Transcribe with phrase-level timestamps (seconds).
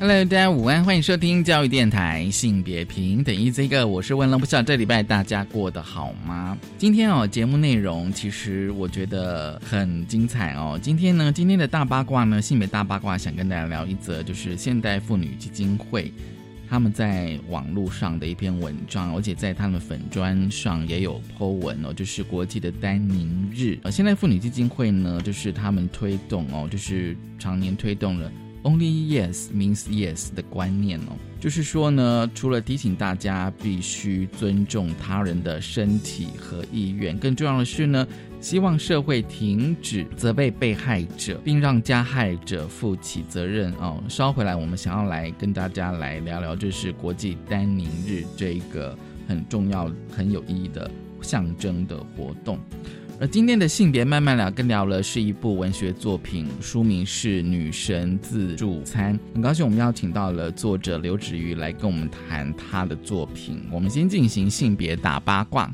[0.00, 6.56] Hello，大家午安，欢迎收听教育电台性别平等 Easy Go，我是问了，不知道这礼拜大家过得好吗？
[6.78, 10.78] 今天哦，节目内容其实我觉得很精彩哦。
[10.80, 16.12] 今天呢，今天的大八卦呢，性别大八卦，想跟大家聊一则，就是现代妇女基金会。
[16.70, 23.76] 他们在网络上的一篇文章，而且在他们粉砖上也有 po 文哦，就是国际的丹宁日。
[23.82, 28.30] 呃，现代妇女基金会呢，就是他们推动哦，就是常年推动了
[28.62, 31.16] Only Yes means Yes 的观念哦。
[31.40, 38.06] 就是说呢，除了提醒大家必须尊重他人的身体和意愿，更重要的是呢，
[38.40, 43.72] 希望社会停止责备被害者，并让加害者负起责任。
[43.74, 48.98] 哦，稍回来，我们想要来跟大家来聊聊，就是国际丹宁日这一个
[49.28, 50.90] 很重要、很有意义的
[51.22, 52.58] 象征的活动。
[53.20, 59.12] 而今天的性别慢慢聊，跟聊了是一部文学作品，书名是《女神自助餐》。
[59.34, 63.60] 很高兴我们邀请到了作者刘芷瑜来跟我们谈她的作品。
[63.72, 65.68] 我们先进行性别大八卦。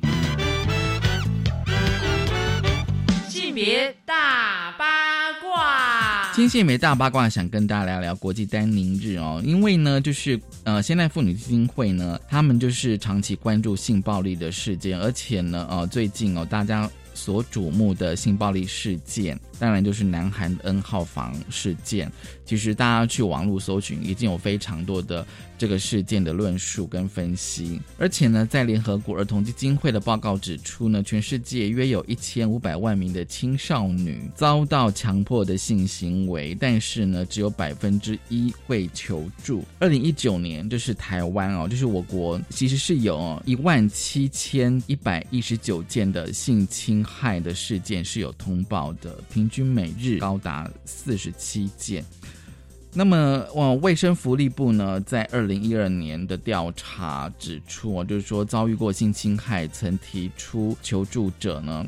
[3.28, 16.90] 性别大八卦，今天性别大八卦想跟大家聊聊国际丹宁日哦，因为呢，就是呃，现代妇女基金会呢，他们就是长期关注性暴力的事件，而且呢，呃，最近哦，大家。
[17.14, 22.10] 所瞩目的性暴力事件，当然就是南韩 N 号房事件。
[22.44, 25.26] 其实大家去网络搜寻，已经有非常多的
[25.64, 27.80] 这个事件的论述跟分析。
[27.96, 39.64] 而且呢，在联合国儿童基金会的报告指出呢，全世界约有一千五百万名的青少女遭到强迫的性行为，但是呢，只有百分之一会求助。
[39.78, 52.04] 二零一九年，就是台湾哦，就是我国其实是有一万七千一百一十九件的性侵害的事件是有通报的，平均每日高达四十七件。
[52.96, 61.84] 那么，哦，卫生福利部呢，在二零一二年的调查指出，就是说遭遇过性侵害曾提出求助者呢，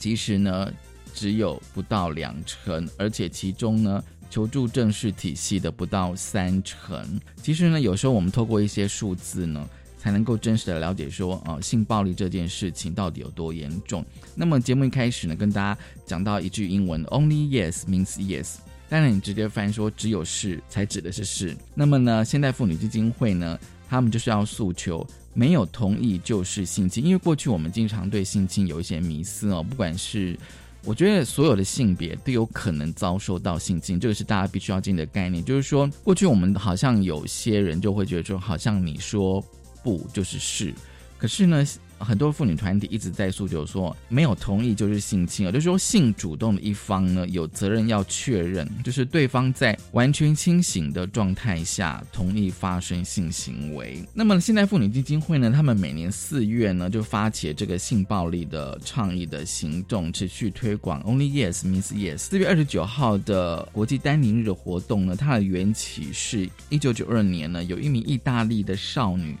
[0.00, 0.68] 其实呢
[1.14, 7.20] 只有不到两成，而且其中呢求助正式体系的不到三成。
[7.40, 9.64] 其实呢，有时候我们透过一些数字呢，
[9.96, 14.04] 才能够真实的了解说，啊，性暴力这件事情到底有多严重。
[14.34, 18.56] 那么节目一开始呢，跟大家讲到一句英文，Only yes means yes。
[18.88, 21.56] 当然，你直接翻说只有是才指的是是。
[21.74, 23.58] 那么呢，现代妇女基金会呢，
[23.88, 25.04] 他们就是要诉求
[25.34, 29.62] 没有同意就是性侵，因为过去我们经常对性侵有一些迷思哦。
[29.62, 30.38] 不管是
[30.84, 35.44] 我觉得所有的性别都有可能遭受到性侵，这个是大家必须要进的概念。
[35.44, 39.44] 就是说，过去我们好像有些人就会觉得说，好像你说
[39.82, 40.72] 不就是是，
[41.18, 41.66] 可是呢。
[41.98, 54.04] 很多妇女团体一直在诉求说，没有同意就是性侵，也就是说性主动的一方呢，有责任要确认，就是对方在完全清醒的状态下同意发生性行为。
[54.12, 62.18] 那么现代妇女基金会呢，他们每年四月呢就发起这个性暴力的倡议的行动，持续推广 Only Yes means Yes。
[62.18, 69.36] 四月二十九号的国际丹宁日的活动呢，它的缘起是一九九二年呢，有一名意大利的少女。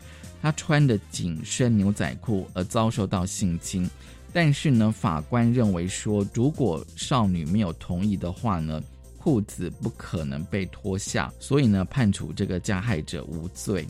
[0.46, 3.90] 他穿的紧身牛仔裤而遭受到性侵，
[4.32, 8.80] 但是呢，法官认为说，如果少女没有同意的话呢，
[9.18, 13.84] 裤子不可能被脱下，所以呢，判处这个加害者无罪，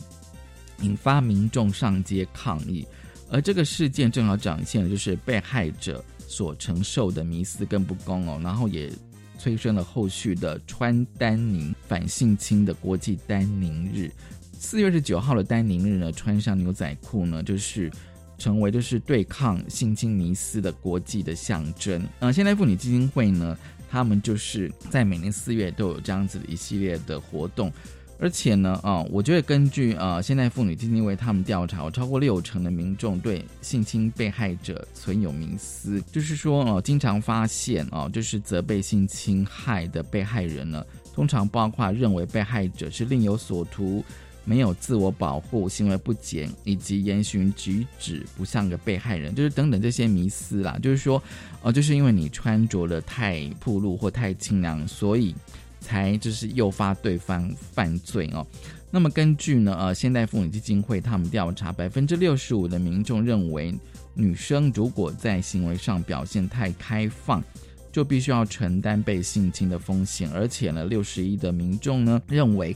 [0.81, 2.83] 引发民众上街抗议。
[3.29, 8.91] 而这个事件正好展现了就是被害者所承受的迷思跟不公哦，然后也
[9.37, 14.11] 催生了后续的穿丹宁反性侵的国际丹宁日。
[14.59, 17.91] 四月十九号的丹宁日呢，穿上牛仔裤呢，就是
[18.37, 22.03] 成为就是对抗性侵迷思的国际的象征。
[22.19, 23.57] 呃，现代妇女基金会呢，
[23.89, 27.71] 他们就是在每年四月都有这样子的一系列的活动，
[28.19, 40.83] 而且呢，啊，我觉得根据呃现代妇女基金会他们调查，超过六成的民众对性侵被害者存有迷思，就是说哦，经常发现哦，就是责备性侵害的被害人呢，
[41.13, 44.03] 通常包括认为被害者是另有所图。
[44.47, 50.79] 没有自我保护，行为不检，以及言行举止不像个被害人，就是等等这些迷思啦。
[50.81, 51.21] 就是说，
[51.61, 55.35] 呃，就是因为你穿着的太暴露或太清凉，所以
[55.81, 58.47] 才就是诱发对方犯罪哦。
[58.89, 63.77] 那么根据呢，呃，现代妇女基金会他们调查，百分之六十五的民众认为，
[64.13, 67.43] 女生如果在行为上表现太开放，
[67.91, 70.31] 就必须要承担被性侵的风险。
[70.31, 72.73] 而且呢，六十一的民众呢认为，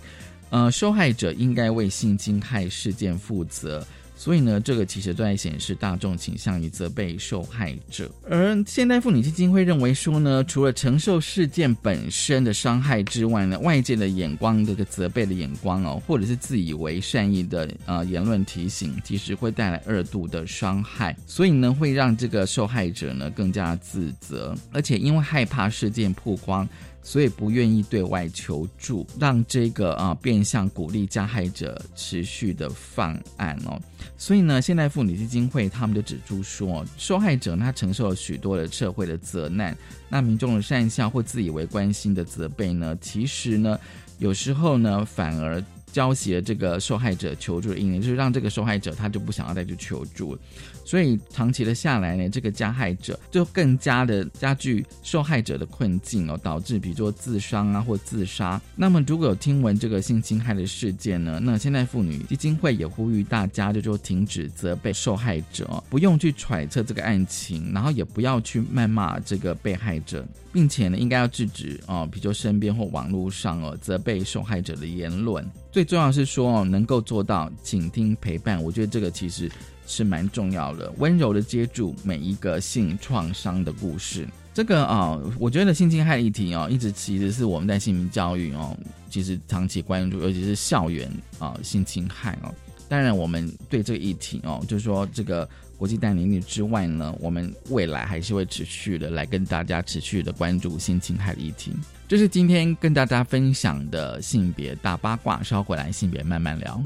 [0.52, 3.84] 呃，受害者应该为性侵害事件负责。
[4.14, 8.08] 所以呢，这个其实都在显示大众倾向于责备受害者。
[8.30, 21.18] 而现代妇女基金会认为说呢，除了承受事件本身的伤害之外呢，外界的眼光这个责备的眼光哦，或者是自以为善意的呃言论提醒，其实会带来二度的伤害。
[21.26, 26.70] 所以呢，会让这个受害者呢更加自责，而且因为害怕事件曝光。
[27.04, 33.82] 所以不愿意对外求助，让这个啊变相鼓励加害者持续的犯案哦。
[34.18, 39.76] 所以呢，现代妇女基金会他们就指出说，受害者他承受了许多的社会的责难，
[40.10, 43.80] 那民众的善笑或自以为关心的责备呢，其实呢，
[44.20, 45.64] 有时候呢反而。
[45.92, 50.38] 浇熄了这个受害者求助的意念，就是让这个受害者他就不想要再去求助，
[50.84, 58.62] 所以长期的下来呢，这个加害者就更加的加剧受害者的困境哦，导致比如说自伤啊或自杀。
[58.76, 75.46] 那么如果有听闻这个性侵害的事件呢，那现在妇女基金会也呼吁大家就说停止责备受害者，不用去揣测这个案情，然后也不要去谩骂这个被害者，并且呢，应该要制止哦，比如说身边或网络上哦责备受害者的言论。
[75.72, 79.50] 最重要是说哦，能够做到倾听陪伴，我觉得这个其实
[79.86, 84.28] 是蛮重要的，温柔的接住每一个性创伤的故事。
[84.54, 88.78] 这个啊，我觉得性侵害议题哦，一直其实是我们在性平教育哦，
[89.10, 92.54] 其实长期关注，尤其是校园啊性侵害哦。
[92.90, 95.48] 当然，我们对这个议题哦，就是说这个
[95.78, 101.72] 国际代理日之外呢，我们未来还是会持续的来跟大家持续的关注性侵害的议题。
[102.10, 106.84] 这是今天跟大家分享的性别大八卦，稍回来性别慢慢聊。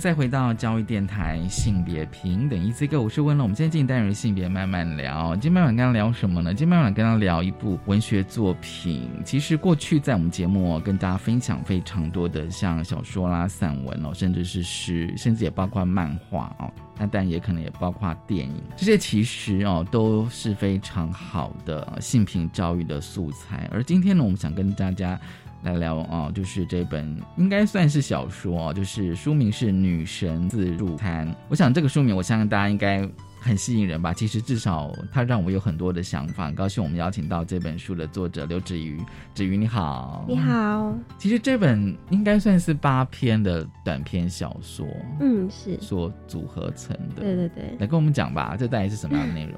[0.00, 3.44] 再回到教育电台性别平等一次个，我是温了。
[3.44, 5.36] 我们今天进单元性别慢慢聊。
[5.36, 6.54] 今天慢慢跟他聊什么呢？
[6.54, 9.10] 今天慢慢跟他聊一部文学作品。
[9.26, 16.72] 其实过去在我们节目跟大家分享非常多的像小说啦、散文哦，甚至是诗，甚至也包括漫画哦。
[16.98, 23.68] 那但也可能也包括电影，这些其实哦都是非常好的性平教育的素材。
[23.70, 25.20] 而今天呢，我们想跟大家。
[25.62, 31.28] 来聊啊，就是这本应该算是小说，就是书名是《女神自助餐》。
[31.48, 33.08] 我想这个书名，我相信大家应该。
[33.40, 34.12] 很吸引人吧？
[34.12, 36.46] 其实至少它让我有很多的想法。
[36.46, 39.00] 很高兴我们邀请到这本书的作者刘子瑜，
[39.34, 40.94] 子瑜你好，你好。
[41.18, 44.86] 其实这本应该算是八篇的短篇小说，
[45.20, 47.22] 嗯，是所组合成的。
[47.22, 49.54] 对对对，来跟我们讲吧，这大概是什么样的内容？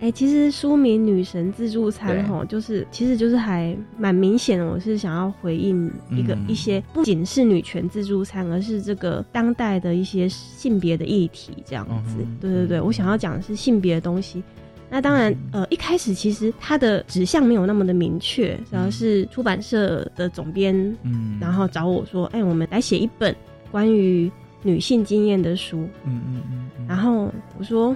[0.00, 12.16] 哎，其实书名《女神自助餐》哈，就是其实就是还蛮明显的，我是想要回应一个一些不仅是女权自助餐，而是这个当代的一些性别的议题这样子。
[12.40, 14.42] 对对对，我想要讲的是性别的东西。
[14.88, 23.32] 那当然，呃，一开始其实它的指向没有那么的明确，主要是出版社的总编，嗯，然后找我说，哎，我们来写一本
[23.70, 24.28] 关于
[24.62, 27.94] 女性经验的书，嗯嗯嗯，然后我说。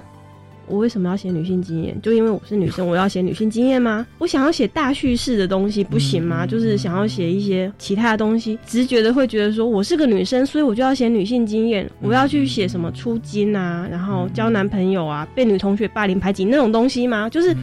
[0.68, 2.00] 我为什么要写女性经验？
[2.00, 4.06] 就因为我是女生，我要写女性经验吗？
[4.18, 6.46] 我想要写大叙事的东西不行吗？
[6.46, 11.90] 就是想要写一些其他的东西，直觉的会觉得说我是个女生，所以我就要写女性经验。
[12.00, 17.28] 我要去写什么出金啊，然后交男朋友啊，被女同学霸凌排挤那种东西吗？
[17.28, 17.54] 就是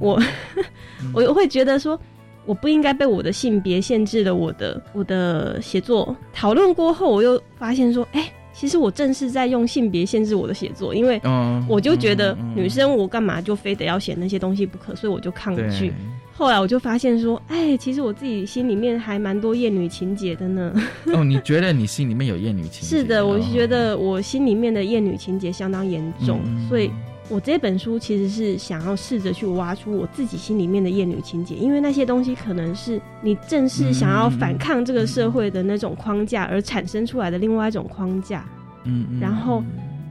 [0.00, 0.20] 我，
[1.14, 1.98] 我会觉得说
[2.46, 6.16] 我不应该被我的性别限制了我的我的写作。
[6.32, 8.32] 讨论过后，我又发现说，哎。
[8.58, 11.20] 其实我正是在用性别限制我的写作，因为
[11.68, 15.92] 我就觉得女生我干嘛就非得要写那些东西不可，所以我就抗拒。
[16.32, 20.72] 后来我就发现说，哎，其实我自己心里面还蛮多厌女情节的呢。
[21.06, 22.86] 哦，你觉得你心里面有厌女情节？
[22.98, 26.90] 是的，我是觉得我心里面的厌女情节相当严重，所以
[27.30, 38.44] 我这本书其实是想要试着去挖出我自己心里面的厌女情节，因为那些东西可能是你正是想要反抗这个社会的那种框架而产生出来的另外一种框架。
[38.84, 39.62] 嗯，然后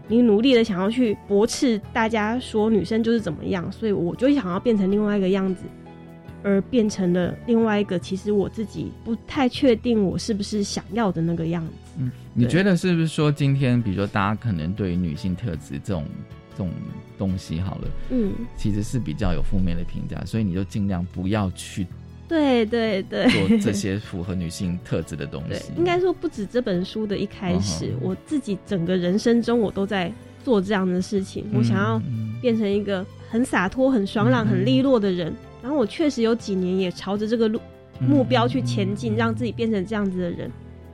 [0.08, 5.64] 你努力的想要去驳斥大家说女生就是怎么样，所以我就想要变成另外一个样子，
[6.44, 11.74] 而变成了另外一个其实我自己不太确定我是不是想要的那个样子。
[11.98, 16.06] 嗯，你觉得是不是说今天，比如说大家可能对于女性特质这种
[16.58, 16.72] 这种
[17.20, 21.86] 东西，好了，嗯，其实是比较有负面的评价，所以你就尽量不要去
[22.28, 30.12] 对对对做这些符合女性特质的东对西。，应该说不止这本书的一开始，我自己整个人生中我都在
[30.44, 31.46] 做这样的事情。
[31.54, 35.32] 我想要嗯变成一个很洒脱、很爽朗、嗯很利落的人。
[35.62, 37.62] 然后我确实有几年也朝着这个路
[38.00, 40.52] 嗯目标去前进，让自己变成这样子的人。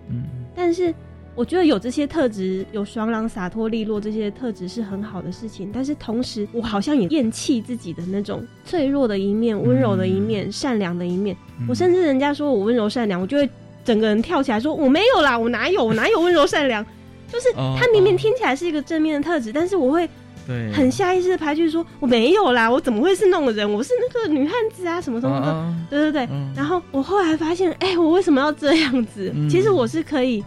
[0.09, 0.93] 嗯但是
[1.35, 5.71] 我觉得有这些特质，有爽朗、洒脱、利落这些特质是很好的事情。
[5.73, 11.35] 但是同时，我好像也厌弃自己的那种脆弱的一面、温柔的一面、善良的一面。
[11.59, 13.49] 嗯我甚至人家说我温柔善良，我就会
[13.83, 16.85] 整个人跳起来说我没有啦，我哪有，我哪有 温柔善良？
[17.31, 20.07] 就是哦他明明听起来是一个正面的特质，但是我会
[20.45, 23.71] 对很下意识的排拒说我没有啦，我怎么会是那种人？
[23.71, 25.47] 我是那个女汉子啊，什么什么的。
[25.47, 29.31] 哦对对对，嗯然后我后来发现，哎、我为什么要这样子？
[29.33, 30.43] 嗯其实我是可以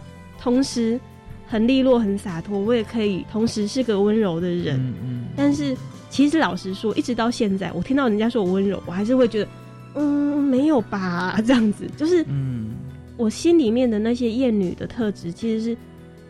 [0.47, 0.97] 同时
[1.45, 4.77] 很利落、很洒脱，我也可以同时是个温柔的人。
[4.77, 5.75] 嗯嗯但是
[6.09, 9.47] 其实老实说，一直到现在，我听到人家说我温柔，我还是会觉得，
[9.95, 11.83] 嗯，没有吧，这样子。
[11.97, 12.69] 就是嗯
[13.17, 15.77] 我心里面的那些厌女的特质，其实是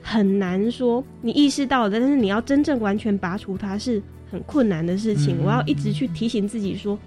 [0.01, 5.37] 很难说你意识到的，但是你要真正完全拔除它是很困难的事情。
[5.37, 6.97] 嗯我要一直去提醒自己说。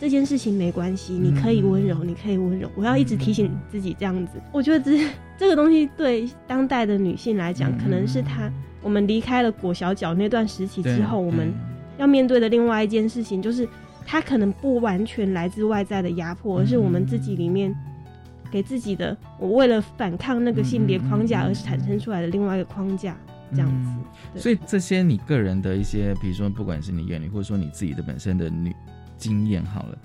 [0.00, 2.68] 这件事情没关系，你可以温柔，你可以温柔。
[2.74, 4.32] 我要一直提醒自己这样子。
[4.50, 5.06] 我觉得这
[5.42, 8.48] 这个东西对当代的女性来讲，嗯可能是她
[8.80, 11.52] 我们离开了裹小脚那段时期之后，我们
[11.98, 13.68] 要面对的另外一件事情，就是
[14.06, 17.74] 她可能不完全来自外在的压迫，而是我们自己里面
[18.52, 23.16] 给自己的，我为了反抗那个性别框架而产生出来的另外一个框架，
[23.50, 23.90] 这样子。
[24.34, 24.40] 对。
[24.40, 28.72] 所以这些你个人的一些，比如说不管是你厌女，或者说你自己的本身的女
[29.18, 29.98] 经验好了，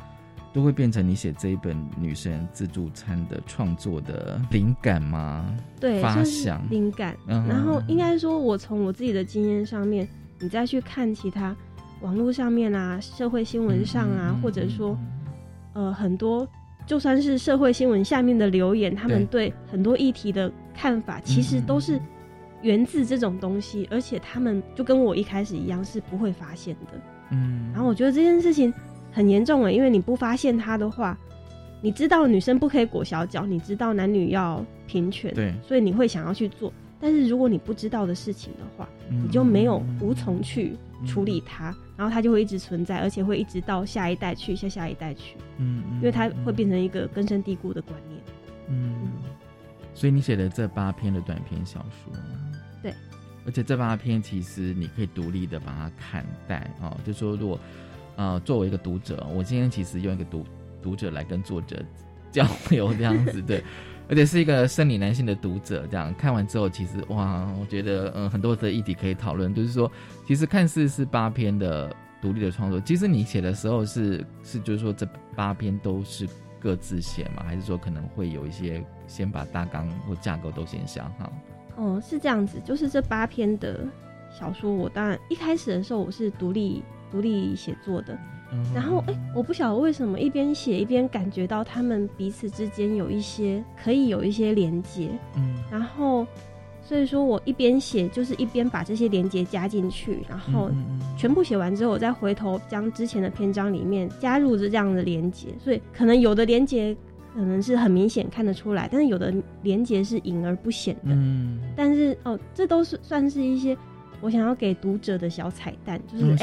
[0.58, 5.46] 都会变成你写这一本女生自助餐的创作的灵感吗？
[5.80, 7.16] 对，发想灵感。
[7.28, 10.10] 嗯然后应该说，我从我自己的经验上面，
[10.40, 11.56] 你再去看其他
[12.02, 14.98] 网络上面啊、社会新闻上啊，嗯或者说
[15.74, 16.48] 呃很多。
[16.88, 22.00] 就算是社会新闻下面的留言，他们对很多议题的看法，其实都是
[22.64, 26.94] 源自这种东西，而且他们就跟我一开始一样是不会发现的。
[27.32, 28.74] 嗯，然后我觉得这件事情
[29.12, 31.18] 很严重诶，因为你不发现它的话，
[31.82, 35.54] 你知道女生不可以裹小脚，你知道男女要平权，对。
[35.68, 36.72] 所以你会想要去做。
[37.00, 48.20] 但是如果你不知道的事情的话，你你就没有无从去处理嗯它，然后它就会一直存在，而且会一直到下一代去，下下一代去，嗯，嗯因为它会变成一个根深蒂固的观念。
[48.70, 49.12] 嗯，
[49.94, 52.12] 所以你写的这八篇的短篇小说，
[52.82, 52.92] 对，
[53.46, 57.60] 而且这八篇其实你可以独立的把它看待哦，就说如果
[58.18, 60.44] 呃作为一个读者，我今天其实用一个读
[60.82, 61.82] 读者来跟作者
[62.30, 63.64] 交流这样子，对，
[64.10, 69.90] 而且是一个生理男性的读者，这样看完之后，其实哇，我觉得嗯很多的议题可以讨论，就是说
[70.28, 76.28] 其实看似是八篇的独立的创作，其实你写的时候是是就是说这八篇都是。
[76.60, 77.44] 各自写吗？
[77.46, 81.32] 还是说可能会有一些先把大纲或架构都先想好？
[81.76, 83.86] 哦，是这样子，就是这八篇的
[84.32, 88.18] 小说，我当然一开始的时候我是独立独立写作的，
[88.52, 95.56] 嗯然后哎、我不晓得为什么一边写一边感觉到他们彼此之间有一些可以有一些连接，嗯。
[95.72, 96.26] 然后
[96.82, 100.72] 所以说我一边写就是一边把这些连接加进去，然后
[101.18, 106.96] 全部写完之后，我再回头将之前的篇章里面加入这样的连接，所以可能有的连接
[107.34, 111.12] 可能是很明显看得出来，但是有的连接是隐而不显的。
[111.12, 111.60] 嗯。
[111.76, 113.78] 但是哦，这都是算是一些
[114.22, 116.38] 我想要给读者的小彩蛋，就是嗯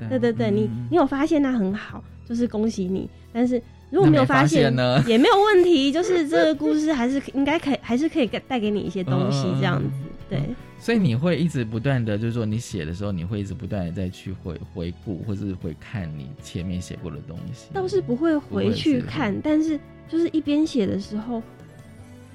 [0.00, 3.08] 哎、对对对，你嗯你有发现那很好，就是恭喜你。
[3.32, 4.72] 但是如果没有发现
[5.06, 9.88] 也没有问题，就是这个故事还是应该可以， 还是可以给带给你一些东西这样子。
[10.28, 10.40] 对，
[10.78, 17.68] 所以你会一直不断的，就是说你写的时候，你会一直不断的再去回回顾，或是回看你前面写过的东西。
[17.72, 21.42] 倒是不会回去看，是但是就是一边写的时候，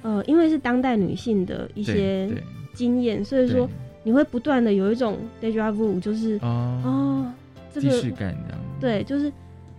[0.02, 2.28] 呃，因为是当代女性的一些
[2.74, 3.66] 经验，所以说
[4.06, 7.32] 你会不断的有一种 deja vu，就是哦哦，
[7.74, 8.60] 这个既感这样。
[8.80, 9.32] 对，就是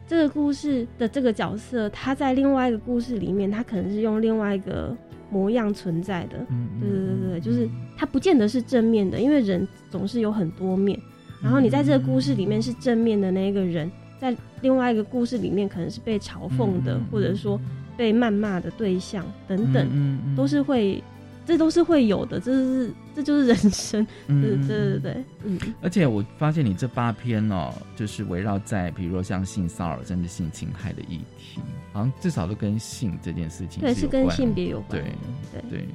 [0.06, 4.94] 这个故事的这个角色，他在另外一个故事里面，他可能是用另外一个
[5.30, 6.46] 模样存在的。
[6.50, 11.00] 嗯，对对对对，就是他不见得是正面的，因为人总是有很多面。
[11.42, 17.58] 然后你在这个故事里面是正面的那一个人，在另外一个故事里面可能是被嘲讽的，嗯或者说
[17.96, 21.02] 被谩骂的对象等等，嗯嗯都是会，
[21.48, 24.06] 这都是会有的，这是这就是人生。
[24.06, 25.58] 对嗯对对对，嗯。
[25.82, 31.62] 而且我发现你这八篇哦，就是围绕在比如说像性骚扰甚至性侵害的议题，
[31.94, 35.02] 好像至少都跟性这件事情对，是跟性别有关。
[35.02, 35.88] 对对对，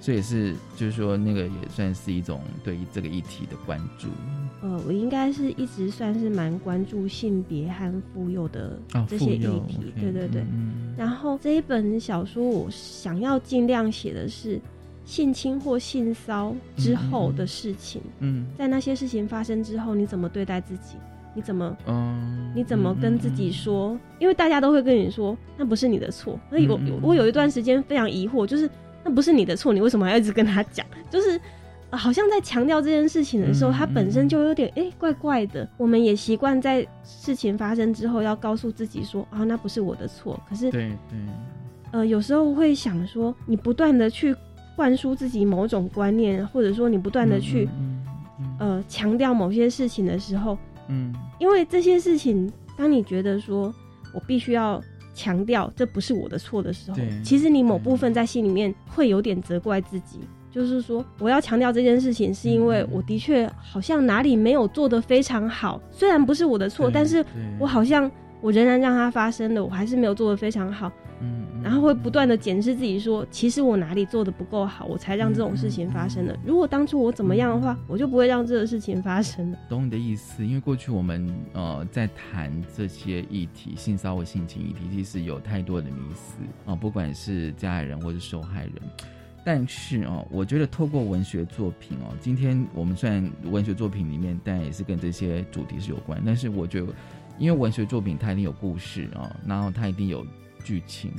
[0.00, 4.08] 这也是就是说那个也算是一种对于这个议题的关注。
[4.64, 10.42] 呃，我应该是一直算是蛮关注性别和妇幼的这些议题，对对对。
[10.96, 14.58] 然后这一本小说，我想要尽量写的是
[15.04, 18.00] 性侵或性骚之后的事情。
[18.20, 20.96] 嗯，在那些事情发生之后，你怎么对待自己？
[21.34, 21.76] 你怎么？
[21.86, 24.00] 嗯，你怎么跟自己说？
[24.18, 26.40] 因为大家都会跟你说，那不是你的错。
[26.48, 28.70] 那有我我有一段时间非常疑惑，就是
[29.04, 30.86] 那不是你的错，你为什么还要一直跟他讲？
[31.10, 31.38] 就是。
[31.96, 35.68] 好像在强调这件事情的时候，它本身就有点哎怪怪的。
[35.76, 40.38] 我们也习惯在事情发生之后要告诉自己说啊，那不是我的错。
[40.48, 41.18] 可是对对，
[41.92, 44.34] 呃，有时候会想说，你不断的去
[44.76, 47.68] 灌输自己某种观念，或者说你不断的去
[48.58, 50.58] 呃强调某些事情的时候，
[50.88, 53.72] 嗯，因为这些事情，当你觉得说
[54.12, 54.82] 我必须要
[55.14, 60.18] 强调这不是我的错的时候，其实你某部分在心里面会有点责怪自己。
[60.54, 67.24] 就是说，我要强调这件事情，是因为我的确好像哪里没有做得非常好，虽然不是我的错，但是
[67.58, 68.08] 我好像
[68.40, 70.92] 我仍然让它发生了，我还是没有做得非常好。
[71.20, 76.38] 嗯，然后会不断的检视自己，说其实我哪里做的不够好，我才让这种事情发生的。
[76.44, 79.58] 如果当初我怎么样的话，我就不会让这个事情发生了。
[79.68, 88.72] 懂你的意思，因为过去我们呃在谈这些议题，性骚扰、性侵议题，其实有太多的迷思啊，不管是加害人或是受害人。
[89.44, 96.22] 但是哦，我觉得透过文学作品哦，今天我们虽然文学作品里面，但也是跟这些主题是有关。
[96.24, 96.86] 但是我觉得，
[97.38, 100.26] 因为文学作品它一定有故事哦，然后它一定有
[100.64, 101.12] 剧情，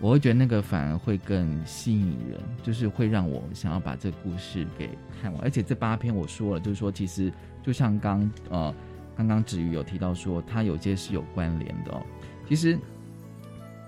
[0.00, 4.88] 我会觉得那个反而会更吸引人，就是会让我想要把这个故事给
[5.20, 5.42] 看完。
[5.42, 7.30] 而且这八篇我说了，就是说其实
[7.62, 8.74] 就像刚呃
[9.14, 12.02] 刚刚子瑜有提到说，它有些是有关联的哦，
[12.48, 12.78] 其实。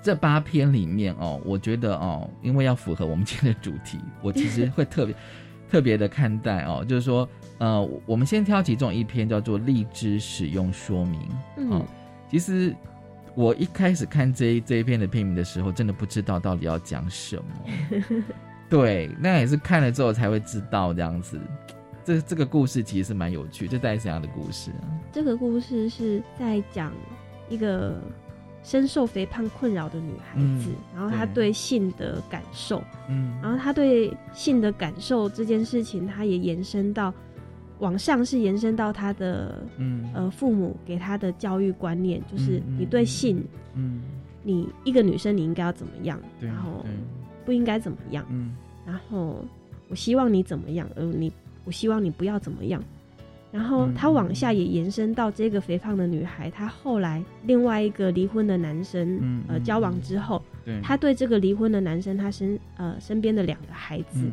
[0.00, 5.14] 这八篇里面哦，我觉得哦，因为要符合我们今天的主题，我其实会特别
[5.69, 7.28] 特别的看待哦，就是说，
[7.59, 11.21] 呃，我们先挑其中一篇叫做《荔枝使用说明》。
[11.59, 11.85] 嗯，
[12.31, 12.75] 其实
[13.35, 18.23] 我一开始看这一这一篇的片名的时候，真的不知道到底要讲什么。
[18.70, 21.38] 对，那也是看了之后才会知道这样子。
[22.05, 24.88] 这这个故事其实是蛮有趣，这在怎样的故事啊？
[25.12, 26.92] 这个故事是在讲
[27.49, 28.01] 一个。
[28.62, 31.53] 深受肥胖困扰的女孩子，然后她对。
[31.59, 37.12] 性的感受，嗯，然后她对性的感受这件事情，她也延伸到
[37.81, 43.44] 往上，是延伸到她的，嗯，呃，父母给她的教育观念，就是你对性，
[43.75, 44.03] 嗯，
[44.44, 46.87] 你一个女生你应该要怎么样，然后
[47.44, 48.55] 不应该怎么样，嗯，
[48.87, 49.44] 然后
[49.88, 51.33] 我希望你怎么样，呃，你
[51.64, 52.81] 我希望你不要怎么样。
[53.51, 60.43] 然后他往下也延伸到这个肥胖的女孩，她后来另外一个离婚的男生，呃，交往之后，
[60.83, 61.15] 他对。
[61.15, 64.31] 这个离婚的男生，他身呃身边的两个孩子，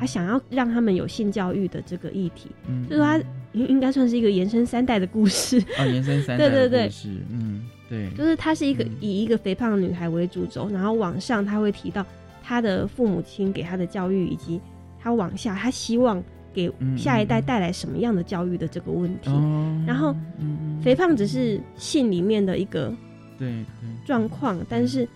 [0.00, 2.48] 他想要让他们有性教育的这个议题，
[2.88, 3.18] 就是他
[3.52, 5.58] 应应该算是一个延伸三代的故事。
[5.76, 6.90] 啊， 延伸三代对对对，
[7.30, 12.06] 嗯，对，就是他是一个以一个肥胖的女孩为主轴，然后往上他会提到
[12.42, 14.58] 他的父母亲给他的教育，以及
[14.98, 16.22] 他往下他希望。
[16.52, 19.30] 给下一代带来什么样的教育的这个问题，
[19.86, 20.14] 然后
[20.82, 22.92] 肥胖只是性里面的一个
[23.38, 23.64] 对
[24.04, 25.08] 状况，但是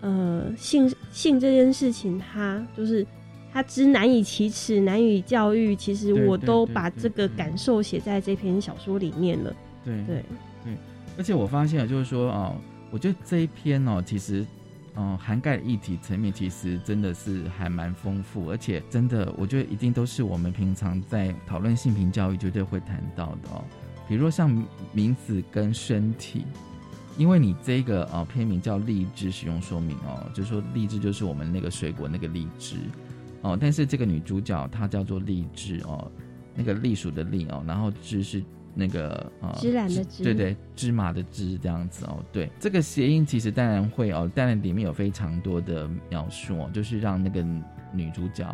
[0.00, 3.06] 呃性性这件事情，它就是
[3.52, 5.74] 它之难以启齿，难以教育。
[5.76, 9.54] 其实我都把这个感受写在这篇小说里面了。
[9.84, 10.24] 对对
[10.64, 10.72] 对，
[11.16, 12.56] 而且我发现了，就是说哦，
[12.90, 14.44] 我觉得这一篇哦，其实。
[15.00, 23.64] 嗯，涵盖议题层面其实真的是还蛮丰富，而且真的，我觉得一定都是我们平常在讨论性平教育绝对会谈到的哦。
[24.08, 24.50] 比如说像
[24.92, 26.44] 名字跟身体，
[27.16, 32.74] 因为你这个呃片名叫荔枝使用说明哦，就是说荔枝就是我们那个水果那个荔枝
[33.42, 36.10] 哦，但是这个女主角她叫做荔枝哦，
[36.56, 38.42] 那个隶属的隶哦，然后枝是。
[38.74, 47.44] 那个呃，芝兰的芝，对对，芝麻的芝这样子哦，对，这个谐音其实当然会哦，当然里面有非常多的描述哦，就是让那个
[47.92, 48.46] 女主角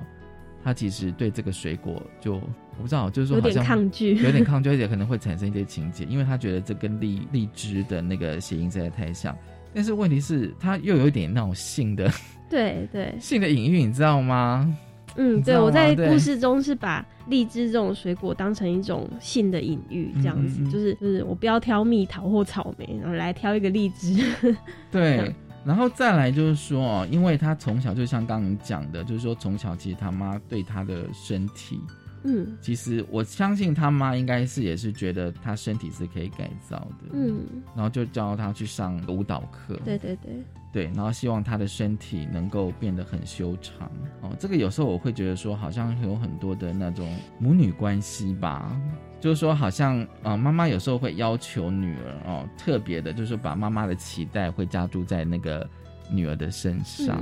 [0.63, 9.37] 她其实对这个水果就我不知道，就是说有点抗拒，有点抗拒，而且可能会产生一些情节，因为她觉得这跟荔荔枝的那个谐音实在太像，
[9.75, 12.11] 但是问题是她又有一点那种性的，
[12.49, 14.75] 对对， 性的隐喻，你知道吗？
[15.17, 24.25] 嗯，对，我在故事中是把荔枝这种水果当成一种性的隐喻，这样子，就是就是我不要挑蜜桃或草莓，然后来挑一个荔枝。
[24.91, 31.81] 对，然后再来就是说哦，因为他从小就像刚刚讲的，就是说从小其实他妈对他的身体
[32.25, 40.43] 嗯，其实我相信他妈应该是也是觉得他身体是可以改造的，嗯，然后就教他去上舞蹈课，对对对。
[40.73, 43.89] 对，然后希望他的身体能够变得很修长。
[44.23, 44.35] 哦。
[44.41, 47.09] 这个有时候我会觉得说，好像有很多的那种
[47.39, 48.77] 母女关系吧，
[49.21, 55.69] 就是说好像啊，妈妈有时候会要求女儿哦，特别的，就是把妈妈的期待会加注在那个。
[56.11, 57.19] 女儿的身上，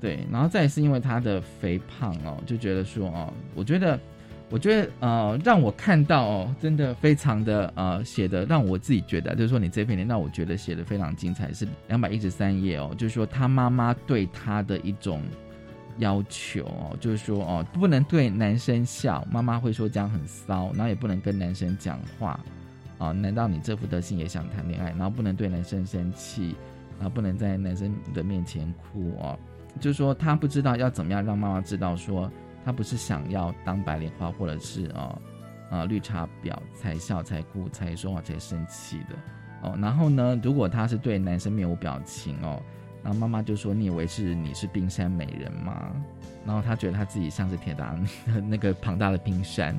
[0.00, 3.96] 对，然后再是因为她的肥胖哦，就觉得说哦，我觉得，
[4.50, 15.22] 我觉得呃，让我看到哦，真的非常的呃，写的让我自己觉得，就是说你这篇让我觉得写的非常精彩，是两百一十三页哦，就是说他妈妈对他的一种
[15.98, 22.38] 要求哦，就是说哦，不能对男生笑，妈妈会说这样很骚，然后也不能跟男生讲话
[22.98, 24.90] 啊，难道你这副德行也想谈恋爱？
[24.90, 26.54] 然后不能对男生生气。
[27.00, 29.36] 啊，不能在男生的面前哭哦，
[29.80, 32.30] 就是说他不知道要怎么样让妈妈知道，说
[32.64, 35.20] 他不是想要当白莲花或者是哦
[35.70, 39.14] 啊绿茶婊才笑才哭才说话才生气的
[39.62, 39.76] 哦。
[39.80, 42.62] 然后呢，如果他是对男生面无表情哦，
[43.02, 45.92] 那妈妈就说你以为是你是冰山美人吗？
[46.46, 47.98] 然后他觉得他自己像是铁达
[48.48, 49.74] 那个庞大的冰山。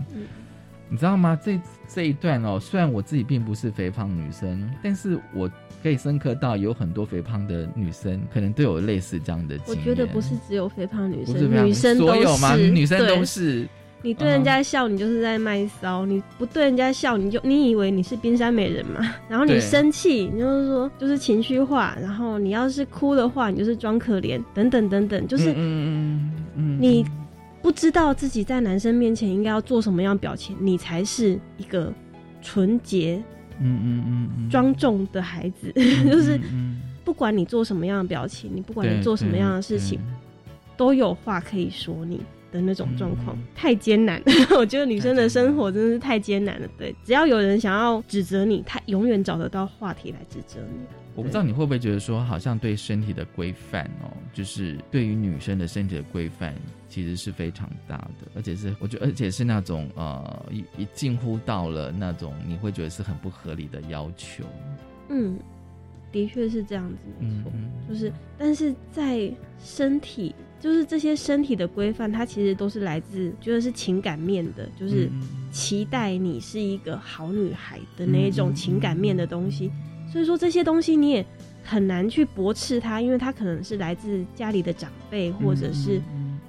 [0.90, 1.38] 你知道吗？
[1.44, 5.50] 这这一段哦，虽然我自己并不是肥胖女生，但是我
[5.82, 9.78] 可以深刻到有很多肥胖的女生可能都有类似这样的经验。
[9.78, 12.56] 我觉得不是只有肥胖女生，女生所有吗？
[12.56, 13.68] 女生都是。
[14.02, 19.00] 你对人家笑，你就是在卖骚；你不对人家笑，你就你以为你是冰山美人嘛？
[19.28, 27.04] 然后你生气，你就是说就是情绪化；然后你要是哭的话，你就是装可怜，等等等等，就是嗯嗯嗯，你。
[27.66, 31.92] 不知道自己在男生面前应该要做什么样表情，你才是一个
[32.40, 33.20] 纯洁、
[33.60, 34.04] 嗯嗯
[34.38, 35.74] 嗯庄重的孩子。
[35.74, 36.40] 就是
[37.04, 40.00] 不管你做什么样的表情，你不管你做什么样的事情，
[40.78, 44.22] 都有话可以说你的那种状况，太艰难。
[44.60, 46.68] 我觉得女生的生活真的是太艰难了。
[46.78, 50.86] 对，只要有人想要指责你，他永远找得到话题来指责你。
[51.16, 56.54] 我不知道你会不会觉得说，好像对身体的规范哦，就是对于女生的身体的规范，
[56.96, 64.46] 其实是非常大的，而且是我觉得，而且是那种呃，一一近乎到了那种你会觉得是很不合理的要求。
[65.10, 65.38] 嗯，
[66.10, 67.52] 的确是这样子，没错，
[67.90, 69.30] 就是，但是在
[69.62, 75.10] 身体，就是这些身体的规范，它其实都是来自，觉得是情感面的，就是
[75.52, 79.70] 期待你是一个好女孩的那一种情感面的东西。
[80.10, 81.26] 所以说这些东西你也
[81.62, 86.02] 很难去驳斥它，因为它可能是来自家里的长辈或者是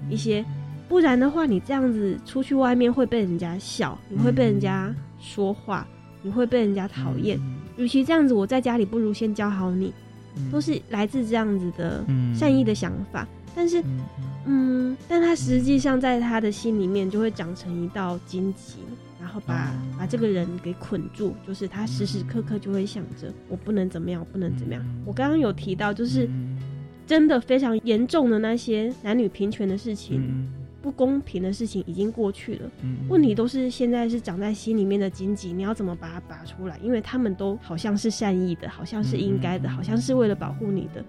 [0.08, 0.44] 一些，
[0.88, 5.86] 不然的话你这样子出去外面会被人家笑，你会被人家说话，
[6.22, 7.40] 你会被人家讨厌。
[7.76, 9.92] 与其这样子，我在家里不如先教好你，
[10.50, 13.26] 都是来自这样子的善意的想法。
[13.54, 13.82] 但是，
[14.46, 18.76] 嗯，但他实际上在他的心里面就会长成一道荆棘。
[19.18, 24.80] 然后把把这个人给捆住，就是他时时刻刻就会想着我不能怎么样，我不能怎么样。
[25.04, 26.30] 我刚刚有提到，就是
[27.06, 30.50] 真的非常严重的那些男女平权的事情、
[30.82, 32.70] 不公平的事情已经过去了。
[33.08, 36.78] 问题都是现在是长在心里面的荆棘，你要怎么把它拔出来？
[36.82, 41.04] 因为他们都好像是善意的，好像是应该的，好像是为了保护你的。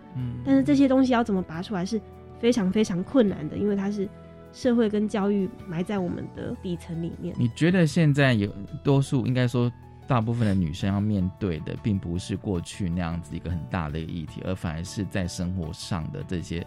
[0.46, 2.00] 但是这些东西要怎么拔出来是
[2.40, 4.08] 非常非常困难的，因为它是。
[4.54, 7.36] 社会跟教育埋在我们的底层里面。
[7.38, 8.50] 你觉得现在有
[8.84, 9.72] 多数，应该说
[10.08, 16.66] 大部分的女生要面对的，并不是过去那样子一个很大的议题，而反而是在生活上的这些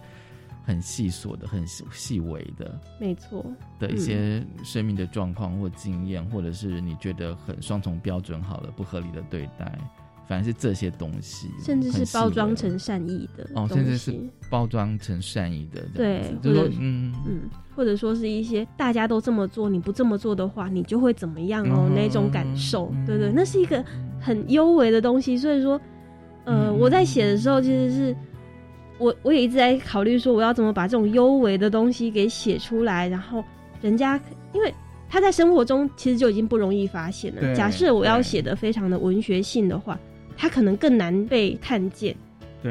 [0.63, 3.43] 很细琐的、很细微的，没错
[3.79, 9.77] 的一些生命的状况或经验，或者是你觉得很双重标准好了、不合理的对待。
[10.31, 14.17] 反正是这些东西，甚至是包装成善意的哦，甚至是
[14.49, 17.41] 包装成善意的，对，就说嗯嗯，
[17.75, 21.91] 或者说是一些大家都这么做，你不这么做的话，你就会怎么样哦？
[21.93, 23.83] 那种感受，对对，那是一个
[24.21, 25.37] 很优微的东西。
[25.37, 25.77] 所以说，
[26.45, 28.15] 呃，我在写的时候，其实是
[28.99, 33.43] 我我也一直在考虑说，我要怎么把这种优微的东西给写出来，然后
[33.81, 34.17] 人家
[34.53, 34.73] 因为
[35.09, 37.53] 他在生活中其实就已经不容易发现了。
[37.53, 39.99] 假设我要写的非常的文学性的话。
[40.37, 42.15] 他可能更难被看见，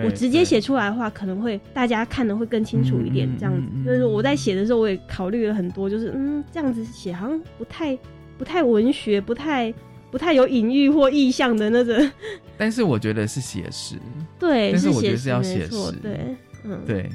[0.05, 3.29] 我直接写出来的话，可能会大家看的会更清楚一点。
[3.39, 7.99] 这样子，就是我在写的时候，我也考虑了很多，就是嗯，这样子写好像不太
[8.39, 9.73] 不太文学，不太
[10.11, 12.11] 不太有隐喻或意象的那种。
[12.57, 13.97] 但是我觉得是写实，
[14.39, 16.19] 对，但是我觉得是要写实，对，
[16.65, 17.09] 嗯，对，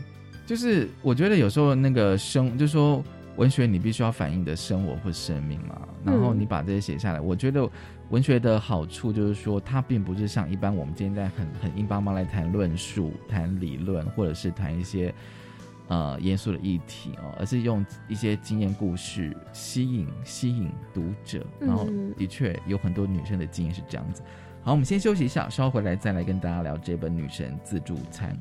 [0.45, 3.03] 就是我觉得有时候那个生，就说
[3.37, 7.69] 文学你必须要反映的生活或生命嘛，然后你把这些写下来，我觉得。
[8.11, 15.11] 文学的好处就是说，它并不是像一般我们今天在很很硬邦邦来谈论述、谈理论，或者是谈一些
[15.87, 24.21] 呃严肃的议题哦，而是用一些经验故事吸引吸引读者，然后的确有很多女生的经验是这样子。
[24.61, 28.37] 好，我们先休息一下，稍后回来再来跟大家聊这本《女神自助餐》。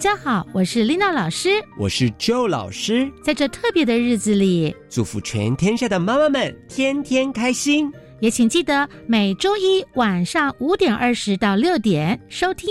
[0.00, 3.12] 家好，我是丽娜老师，我是 Joe 老师。
[3.22, 7.92] 在这特别的日子里，祝福全天下的妈妈们天天开心。
[8.18, 12.70] 也请记得每周一晚上五点二十到六点收听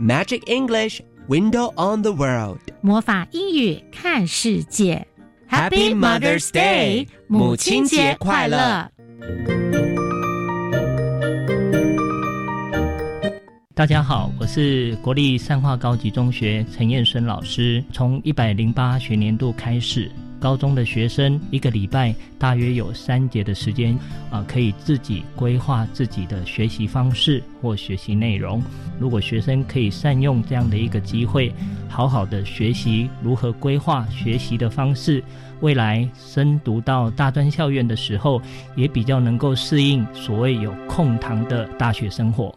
[0.00, 5.06] Magic English Window on the World 魔法英语看世界。
[5.48, 8.90] Happy Mother's Day，母亲节快乐！
[13.76, 17.82] 大家好，我是国立善化高级中学陈彦生老师。
[17.92, 20.08] 从一百零八学年度开始，
[20.38, 23.98] 高中的学生一个礼拜大约有三节的时间
[24.30, 28.62] 啊，可以自己规划自己的学习方式或学习内容。
[29.00, 31.52] 如果学生可以善用这样的一个机会，
[31.88, 35.20] 好好的学习如何规划学习的方式，
[35.62, 38.40] 未来升读到大专校院的时候，
[38.76, 42.56] 也比较能够适应所谓有空堂的大学生活。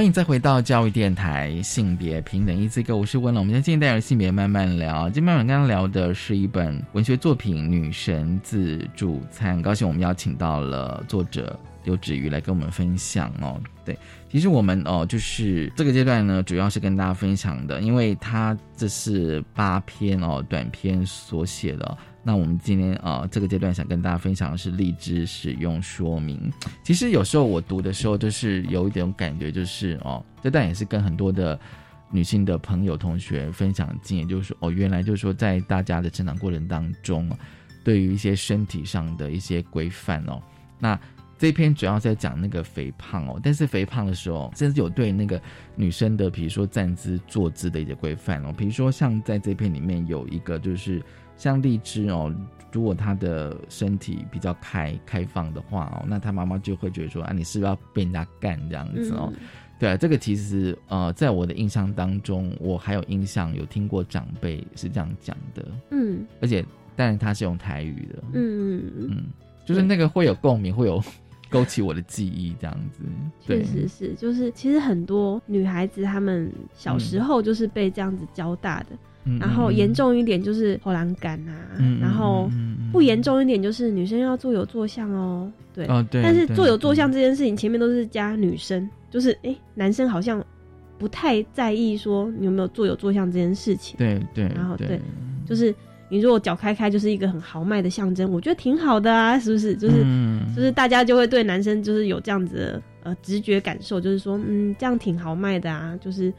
[0.00, 3.38] 欢迎再回到教育电台，性别平等一次个，我是温了。
[3.38, 5.10] 我们今天带来性别慢慢聊。
[5.10, 13.60] 今天慢慢刚刚聊的是一本文学作品《女神自助餐》，很高兴我们邀请到了作者刘芷瑜来跟我们分享哦。
[13.84, 13.94] 对，
[14.30, 21.98] 其实我们哦，就是这个阶段呢，主要是跟大家分享的，因为它这是八篇哦短篇所写的。
[22.22, 26.52] 那我们今天啊，这个阶段想跟大家分享的是荔枝使用说明。
[26.84, 31.58] 其实有时候我读的时候，就是有一点感觉，就是哦，这段也是跟很多的
[32.10, 37.26] 女性的朋友、同学分享经验，就是说哦，原来就是说在大家的成长过程当中，
[37.82, 40.42] 对于一些身体上的一些规范哦，
[40.78, 41.00] 那
[41.38, 45.40] 这篇主要在讲那个肥胖哦，但是肥胖的时候，甚至有对那个
[45.74, 51.02] 女生的，比如说站姿、坐姿的一些规范哦，比如说像在这篇里面有一个就是。
[51.40, 52.30] 像荔枝哦，
[52.70, 59.32] 如果他的身体比较开开放的话哦，那他妈妈就会觉得说啊，你是不是要被人家干这样子哦？
[59.78, 66.62] 对啊，这个其实呃，在我的印象当中，我还有印象有听过长辈是这样讲的，嗯，而且
[66.94, 69.24] 但是他是用台语的，嗯嗯嗯，
[69.64, 71.02] 就是那个会有共鸣，会有
[71.48, 73.02] 勾起我的记忆这样子。
[73.40, 78.88] 确实是，就是其实很多女孩子她们小时候就是被这样子教大的。
[79.38, 81.54] 然后严重一点就是后栏杆啊，
[82.00, 82.50] 然后
[82.90, 85.86] 不严重一点就是女生要坐有坐相哦，对，
[86.22, 90.44] 但是坐有坐相这件事情前面都是加女生，就是哎，男生好像
[90.98, 95.00] 不太在意说你有没有坐有坐相这件事情，对对，然后对，
[95.46, 95.74] 就是
[96.08, 99.74] 你如果脚开开就是一个很豪迈的象征，我觉得挺好的啊，是不是？
[99.76, 100.04] 就是
[100.54, 106.32] 就是大家就会对男生就是有这样子的呃直觉感受，就是说嗯这样挺豪迈的啊，就是。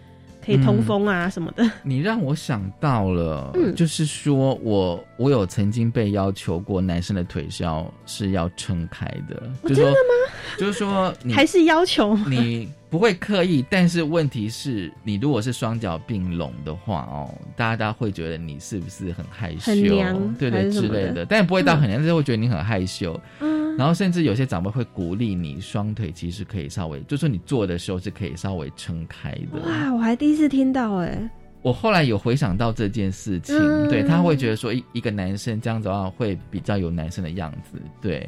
[0.44, 1.70] 可以通风啊什么的。
[1.84, 9.42] 你让我想到了，就是说我我有曾经被要求过，男生的腿是要是要撑开的。
[9.68, 10.34] 真的吗？
[10.58, 19.72] 就是说，还是要求你不会刻意，但是问题是你如果是双脚并拢的话哦，大家会觉得你是不是很害羞？
[19.72, 23.18] 很，对对之类的，但不会到很娘，就会觉得你很害羞。
[23.40, 29.60] 嗯，然后甚至有些长辈会鼓励你双腿其实可以稍微，就说你坐的时候是可以稍微撑开的。
[29.66, 31.30] 哇，我还第一次听到哎。
[31.62, 33.56] 我后来有回想到这件事情，
[33.88, 38.28] 对他会觉得说一一个男生这样子的话会比较有男生的样子，对。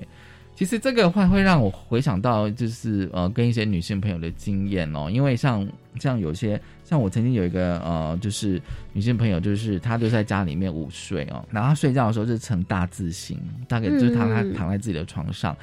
[0.55, 5.09] 其实这个话会让我回想到，就是呃，跟一些女性朋友的经验哦。
[5.09, 5.67] 因为像
[5.99, 8.61] 像有些像我曾经有一个呃，就是
[8.93, 15.57] 女性朋友，就是她就在家里面午睡哦，然后她睡觉的时候就呈大字形，大概就是她她躺在自己的床上。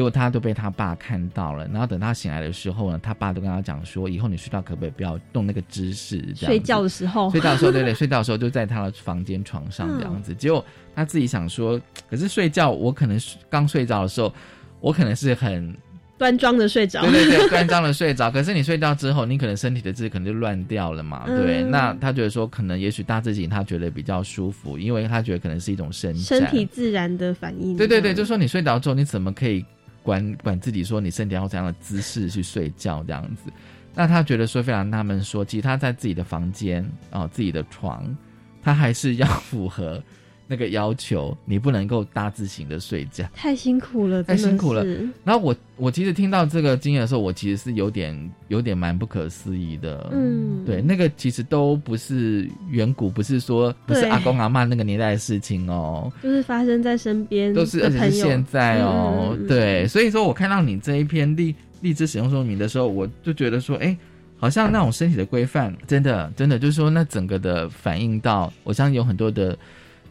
[0.00, 6.24] 结果他都被他爸看到了，然后等他醒来的时候呢，他爸都跟他讲说，以后你睡觉可不可以不要动那个姿势？
[6.34, 10.34] 睡觉的时候，睡觉的时候，对对， 睡觉的时候就在他的房间床上这样子。
[10.34, 14.32] 结果他自己想说，可是睡觉我可能刚睡着的时候，
[14.80, 15.76] 我可能是很
[16.16, 18.30] 端庄的睡着，对对对，端庄的睡着。
[18.30, 21.24] 可是你睡觉之后，你可能身体的姿势可能就乱掉了嘛？
[21.26, 21.62] 对。
[21.64, 27.76] 那他觉得说，可能也许大自己他觉得比较舒服，因为他觉得可能是一种伸展，身体自然的反应。
[27.76, 29.62] 对对对，就说你睡着之后，你怎么可以？
[30.02, 33.50] 管管自己说你身体要怎样的姿势去睡觉这样子，
[33.94, 38.16] 那他觉得说非常纳闷，说其实他在自己的房间啊自己的床，
[38.62, 40.02] 他还是要 符合
[40.50, 44.84] 那个要求，你不能够大字型的睡觉，太辛苦了，太辛苦了。
[45.22, 63.96] 然后我我其实听到这个经验的时候，我其实是有点有点蛮不可思议的，嗯，对，那个其实都不是远古，不是说不是阿公阿妈那个年代的事情哦，就是发生在身边，都是而且是现在哦，对，所以说我看到你这一篇荔荔枝使用说明的时候，我就觉得说，哎，
[64.36, 69.56] 好像那种身体的规范，真的真的就是说，那整个的反映到，我相信有很多的。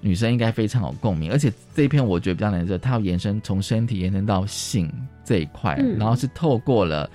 [0.01, 4.89] 女生应该非常有共鸣，而且这一篇我觉得比较难得，它要延伸从身体延伸到性
[5.25, 7.09] 这一块，然后是透过了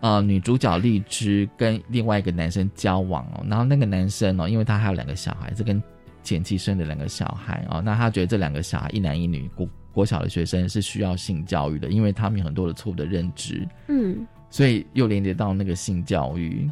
[0.00, 5.80] 呃女主角荔枝跟另外一个男生交往哦，然后那个男生哦，因为他还有两个小孩，是跟
[6.24, 16.68] 前妻生的两个小孩哦，那他觉得这两个小孩一男一女国国小的学生是需要性教育的，因为他们有很多的错误的认知，嗯，所以又连接到那个性教育，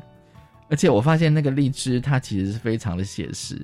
[0.68, 3.60] 而且我发现那个荔枝它其实是非常的写实。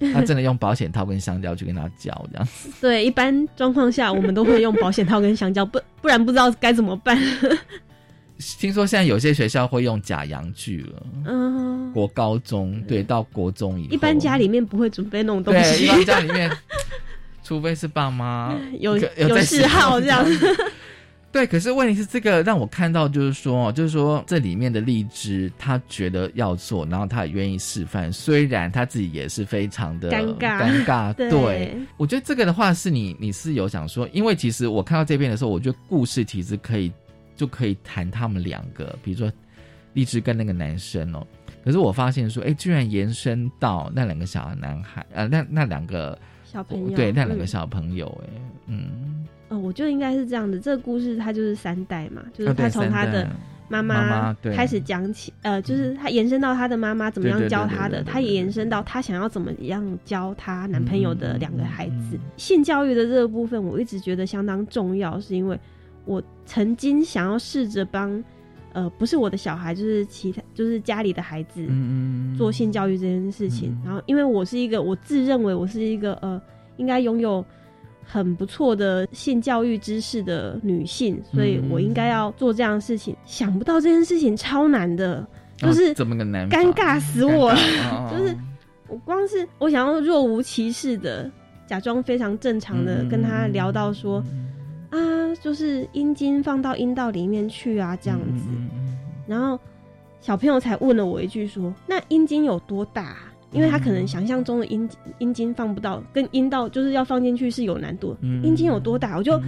[0.12, 2.70] 他真的用保险套跟香蕉去跟他教这样子。
[2.80, 7.18] 对，一般状况下我们都会用保险套跟香蕉，不不然不知道该怎么办。
[8.58, 11.06] 听说现在有些学校会用假阳具了。
[11.26, 15.84] 嗯，国高中对，到国中以后，一般家里面不会准备那种东西。
[15.84, 16.50] 对，一般家里面，
[17.44, 20.24] 除非是爸妈 有有嗜好这样。
[21.32, 31.12] 对，可是问题是这个让我看到，就是说，就是说这里面的荔枝，他觉得要做，然后他也愿意示范，虽然他自己也是非常的尴尬，尴尬。
[31.30, 36.92] 对，我觉得这个的话是你，你是有想说，因为其实我看到这边的时候，我觉得故事其实可以
[37.36, 39.30] 就可以谈他们两个，比如说
[39.92, 41.24] 荔枝跟那个男生哦，
[41.64, 49.24] 可是我发现说，哎，居然延伸到那两个小男孩，呃，那那两个小朋友，对，那两个小朋友，哎，嗯。
[49.50, 50.58] 哦，我觉得应该是这样的。
[50.58, 53.28] 这个故事它就是三代嘛，就是他从他的
[53.68, 62.16] 妈妈开始讲起，呃，就是他延伸到他的妈妈怎么样教他的，他也延伸到他想要怎么样教他男朋友的两个孩子。
[62.36, 65.58] 性教育的这个部分，我一直觉得相当重要，是因为
[66.04, 68.22] 我曾经想要试着帮，
[68.72, 71.68] 呃，不是我的小孩，就是其他，就是家里的孩子，
[72.38, 73.76] 做性教育这件事情。
[73.84, 76.40] 然后，因为我是一个，我自认为我是一个，呃，
[76.76, 77.44] 应该拥有。
[78.12, 83.14] 很不错的性教育知识的女性，所以我应该要做这样的事情。
[83.24, 85.24] 想不到这件事情超难的，
[85.56, 86.48] 就是怎么个难？
[86.50, 87.58] 尴尬死我了！
[88.10, 88.36] 就是
[88.88, 91.30] 我光是我想要若无其事的
[91.68, 94.24] 假装非常正常的跟他聊到说
[94.90, 94.98] 啊，
[95.40, 98.46] 就是阴茎放到阴道里面去啊这样子，
[99.28, 99.56] 然后
[100.20, 103.18] 小朋友才问了我一句说：“那阴茎有多大？”
[103.52, 108.16] 因为他可能想象中的阴阴茎放不到，跟阴道就是要放进去是有难度。
[108.42, 109.40] 阴茎有多大，我就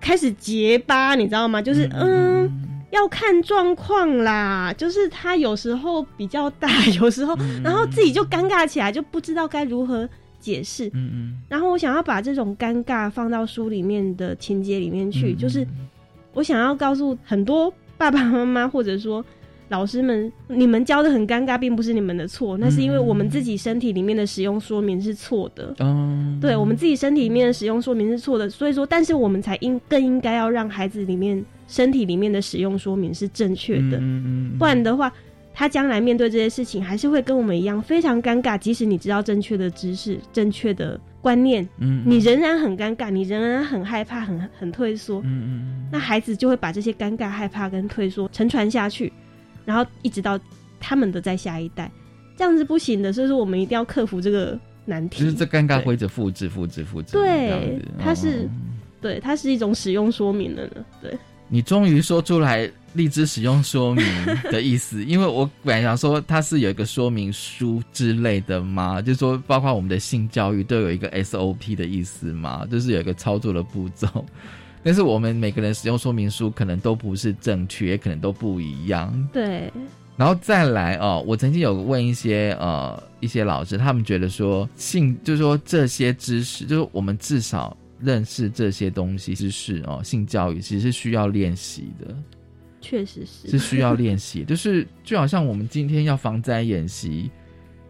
[0.00, 1.60] 开始结巴，你知道吗？
[1.60, 2.50] 就是嗯，
[2.90, 4.72] 要看状况啦。
[4.76, 6.68] 就是他有时候比较大，
[7.00, 10.86] 有时候，然后自己就尴尬起来，就不知道该如何解释。
[10.94, 11.42] 嗯嗯。
[11.48, 15.66] 然后我想要把这种尴尬放到书里面的情节里面去，就是
[16.32, 19.24] 我想要告诉很多爸爸妈妈，或者说。
[19.68, 25.74] 老师们，你们教的很尴尬，并不是你们的错，那是因为我们自己身体里面的使用说明是错的。
[25.78, 33.96] 嗯，对我们自己身体里面的使用说明是错的，所以说，但是我们才应更应该要让孩子里面身体里面的使用说明是正确的。
[33.98, 35.10] 嗯嗯，不然的话，
[35.54, 38.58] 他将来面对这些事情，还是会跟我们一样非常尴尬。
[38.58, 45.20] 即使你知道正确的知识、正确的观念，嗯，你仍然很尴尬，你仍然很害怕、很很退缩。
[45.22, 49.12] 嗯嗯，那孩子就会把这些尴尬、害怕跟退缩沉传下去。
[49.64, 50.38] 然后一直到
[50.78, 51.90] 他们的在下一代，
[52.36, 55.20] 这样子不行的，所以说我们一定要克服这个难题。
[55.20, 57.12] 就是这尴尬会一直复制、复制、复制。
[57.12, 58.48] 对，它是，
[59.00, 60.84] 对，它是一种使用说明了呢。
[61.00, 61.16] 对，
[61.48, 64.04] 你终于说出来荔枝使用说明
[64.52, 74.24] 的意思，因为我本来想说它是有一个说明书之类的嘛， 就是说包括我们的性教育都有一个 SOP 的意思嘛，就是有一个操作的步骤。
[74.84, 79.28] 但是我们每个人使用说明书可能都不是正确，也可能都不一样。
[79.32, 79.72] 对。
[80.16, 92.14] 然后再来哦，我曾经有问一些呃一些老师，他们觉得说性就是说这些知识，就是我们至少认识这些东西知识哦，性教育其实是需要练习的。
[92.80, 97.28] 确实是 是需要练习，就是就好像我们今天要防灾演习，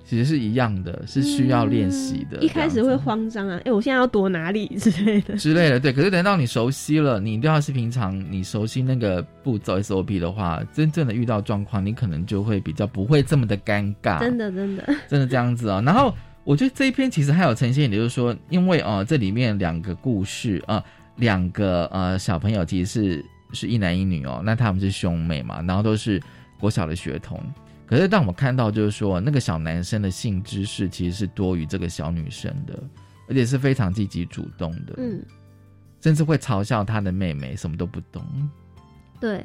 [0.04, 2.38] 其实是一样的，是需要练习的。
[2.38, 5.92] 一开始会慌张啊，哎，我现在要躲哪里 之类的之类的，对。
[5.92, 14.20] 可是等到你熟悉了，你都要是平常你熟悉那个步骤 SOP 的话，真正的遇到状况，你可能就会比较不会这么的尴尬。
[14.20, 15.80] 真的，真的，真的这样子啊。
[15.80, 20.84] 然后我觉得这一篇其实还有呈现，也就是说，因为哦，这里面两个故事啊，
[21.16, 23.24] 两个呃小朋友其实是。
[23.52, 26.20] 是一男一女哦，那他们是兄妹嘛，然后都是
[26.58, 27.40] 国小的学童。
[27.86, 32.82] 可是当我们看到，就是说那个小男生的性知识其实是多于这个小女生的，
[33.28, 35.22] 而且是非常积极主动的，嗯，
[36.00, 38.22] 甚至会嘲笑他的妹妹什么都不懂。
[39.20, 39.42] 对，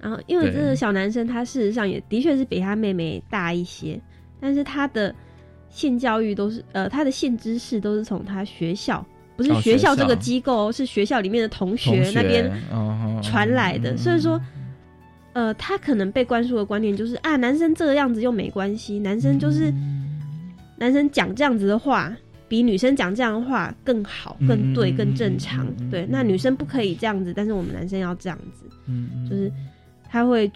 [0.00, 4.00] 然后因为这个小男生他事实上也的确是比他妹妹大一些，
[4.40, 5.14] 但是他的
[5.68, 9.04] 性教育都是呃他的性知识都是从他学校。
[9.36, 12.48] 不是学校这个机构，是学校里面的同学那边
[13.20, 13.96] 传来的。
[13.96, 14.40] 所以说，
[15.34, 19.70] 呃，他可能被灌输的观念就是啊，男生这个样子又没关系，男生就是
[20.78, 22.16] 男生讲这样子的话，
[22.48, 25.66] 比女生讲这样的话更好、更对、更正常。
[25.90, 28.64] 对，那女生不可以这样子，但是我们男生要这样子。
[28.86, 29.52] 嗯，就是
[30.08, 30.50] 他会。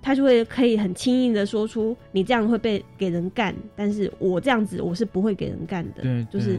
[0.00, 6.02] 他就会可以很轻易的说出你这样会被给人干，但是我这样子我是不会给人干的。
[6.02, 6.58] 对，就是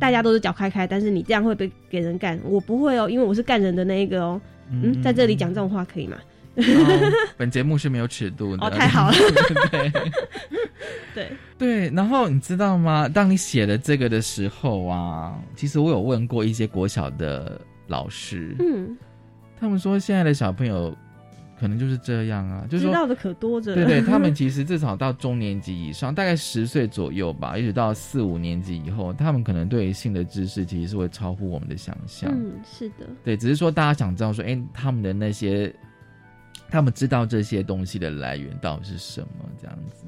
[0.00, 4.40] 大家都是脚开开，但是你这样会被给人干，我不会哦，因为我是干人的那一个哦。
[4.70, 6.16] 嗯，在这里讲这种话可以吗？
[7.36, 8.66] 本节目是没有尺度的。
[8.66, 9.16] 哦，太好了。
[9.70, 9.90] 对
[11.14, 13.08] 对对，然后你知道吗？
[13.08, 18.96] 当你写了这个的时候啊，其实我有问过一些国小的老师，嗯，
[19.58, 20.94] 他们说现在的小朋友。
[21.60, 23.74] 可能就是这样啊，就是知道的可多着。
[23.74, 32.30] 对对， 他们其实至少到中年级以上，大概十岁左右吧，一直到四五年级以后，他们可能对性的知识其实是会超乎我们的想象。
[32.32, 33.08] 嗯，是的。
[33.24, 35.74] 对，只是说大家想知道说，哎，他们的那些，
[36.70, 39.28] 他们知道这些东西的来源到底是什么
[39.60, 40.04] 这样子，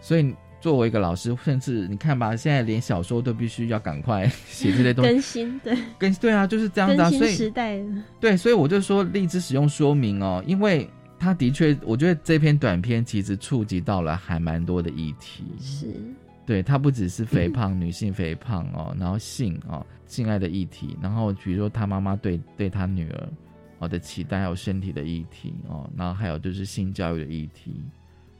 [0.00, 0.34] 所以。
[0.60, 7.10] 作为一个老师，甚至你看吧，现在连小说都必须要赶快写这些东西 更新，对，更对啊，就是这样子啊。
[7.10, 7.78] 所以时代
[8.18, 10.88] 对，所以我就说荔枝使用说明哦，因为
[11.18, 15.44] 他的确，我觉得这篇短片其实触及到了还蛮多的议题。
[15.60, 15.86] 是，
[16.46, 23.28] 对，它不只是肥胖，女性肥胖哦，然后性哦，性爱的议题，然后比如说他妈妈对对他女儿
[23.84, 27.82] 哦的期待，还有身体的议题哦，然后还有就是性教育的议题，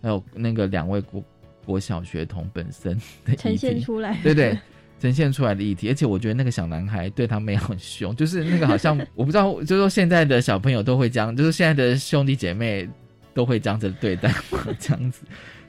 [0.02, 1.22] 还有那个两位国。
[1.66, 4.54] 国小学童本身的呈现出来，对对，
[5.00, 12.86] 呈现出来的议题，而且我觉得那个小男孩对他妹很凶，就是那个好像 我不知道，就是说现在的小朋友都会这样，就是现在的兄弟姐妹
[13.32, 15.22] 都会这样子对待我这样子，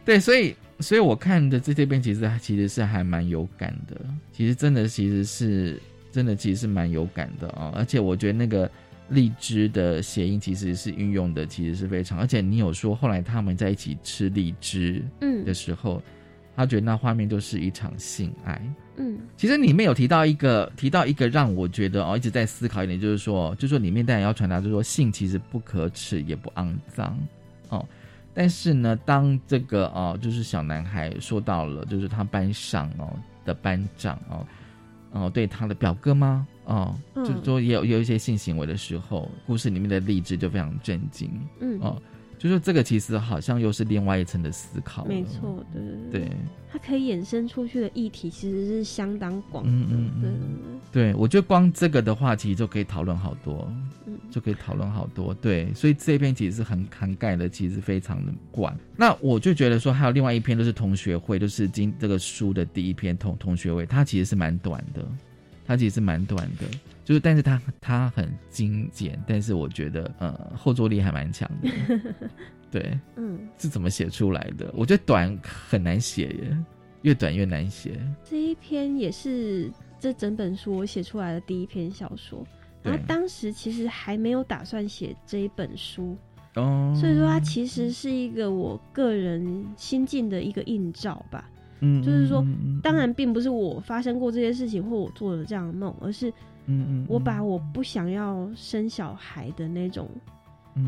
[0.04, 3.96] 对，所以所以我看的这这边其实其实是还蛮有感的，
[4.34, 8.70] 其实真的其实是真的其实是蛮有感的啊，而且我觉得那个。
[9.10, 16.02] 荔枝的谐音其实是运用的，其实是非常，而且你有说后来他们在一起吃荔枝嗯的时候，
[16.56, 18.60] 他觉得那画面就是一场性爱。
[18.98, 27.18] 嗯，其实里面有提到一个，提到一个让我觉得哦一直在思考一点，就是说，就说里面当然要传达，就是说性其实不可耻也不肮脏
[27.70, 27.86] 哦，
[28.34, 34.46] 但是呢，当这个哦就是小男孩说到了，就是他班上哦的班长哦。
[35.16, 36.46] 哦，对他的表哥吗？
[36.66, 41.30] 哦，就是说也有有一些性行为的时候，故事里面的励志就非常震惊。
[41.62, 42.02] 嗯，哦，
[42.48, 45.04] 就是这个其实好像又是另外一层的思考。
[45.06, 45.82] 没错，对
[46.12, 46.32] 对对，
[46.72, 49.72] 它可以衍生出去的议题其实是相当广的。
[49.72, 53.68] 嗯嗯嗯，对，我觉得光这个的话，其实就可以讨论好多。
[54.30, 58.78] 就可以讨论好多，对，所以这篇其实是很涵盖的，其实非常的广。
[58.96, 65.08] 那我就觉得说，还有另外一篇，就是同学会，就是今这个书的第一篇同同学会，它其实是蛮短的，
[65.66, 66.66] 它其实是蛮短的，
[67.04, 71.70] 就是但是它它很精简，但是我觉得呃后坐力还蛮强的，
[72.72, 74.72] 对，嗯，是怎么写出来的？
[74.76, 76.58] 我觉得短很难写耶，
[77.02, 78.00] 越短越难写。
[78.24, 82.46] 这一篇也是这整本书我写出来的第一篇小说。
[82.84, 86.16] 然后当时其实还没有打算写这一本书，
[86.54, 91.50] 哦，所以说它其实是一个我个人心境的一个映照吧。
[91.80, 92.46] 嗯，就是说，
[92.82, 96.30] 当然并不是我发生过这些事情或我做了这样的梦，而是，
[96.68, 100.10] 嗯嗯，我把我不想要生小孩的那种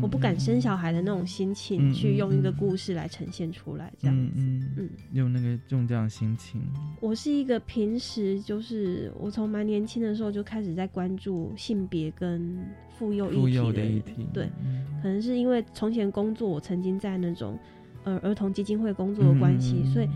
[0.02, 4.32] 我不敢生小孩的那种心情，去用一个故事来呈现出来，这样子，
[4.76, 6.60] 嗯，用那个用这样心情。
[7.00, 12.58] 我是一个平时就是我从蛮年轻的时候就开始在关注性别跟
[12.98, 14.48] 妇幼议题的，对，
[15.00, 17.58] 可能是因为从前工作，我曾经在那种
[18.04, 20.08] 呃儿童基金会工作的关系，所以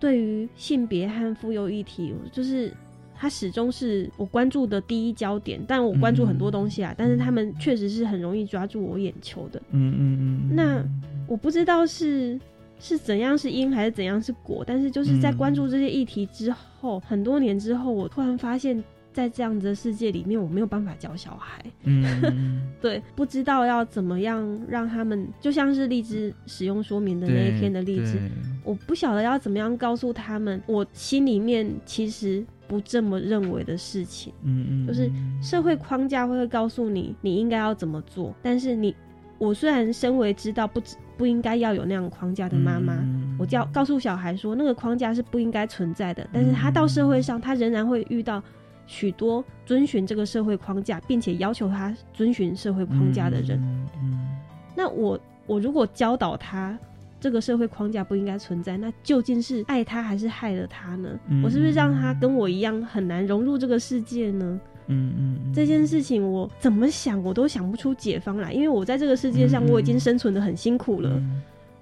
[0.00, 2.72] 对于性别和妇幼议题，就是。
[3.20, 9.60] 它始终是我关注的第一焦点，但我关注很多东西啊，但是他们确实是很容易抓住我眼球的。
[9.72, 10.54] 嗯嗯嗯。
[10.54, 10.84] 那
[11.26, 12.38] 我不知道是
[12.78, 18.80] 是怎样是因还是怎样是果，但是就是在关注这些议题之后，很多年之后，我突然发现，
[19.12, 21.64] 在这样子的世界里面，我没有办法教小孩。
[21.84, 22.62] 嗯。
[22.80, 28.20] 对，不知道要怎么样让他们，就像是荔枝使用说明的那一天的荔枝，
[28.64, 32.44] 我不晓得要怎么样告诉他们，我心里面其实。
[32.68, 38.94] 不这么认为的事情，嗯嗯，就是社会框架会告诉你你应该要怎么做，但是你，
[39.38, 40.78] 我虽然身为知道不
[41.16, 43.02] 不应该要有那样框架的妈妈，
[43.38, 48.42] 我教告诉小孩说那个框架是不应该存在的，但是他到社会上，他仍然会遇到
[48.88, 53.56] 许多遵循这个社会框架，并且要求他遵循社会框架的人，
[54.02, 54.26] 嗯，
[54.74, 55.16] 那我
[55.46, 56.76] 我如果教导他。
[57.20, 61.08] 这个社会框架不应该存在，那究竟是爱他还是害了他呢？
[61.42, 64.60] 我是不是让他跟我一样很难融入这个世界呢？
[64.86, 71.20] 嗯嗯，这件事情我怎么想我都想不出解方来，因为我在这个世界上我已经生存的很辛苦了，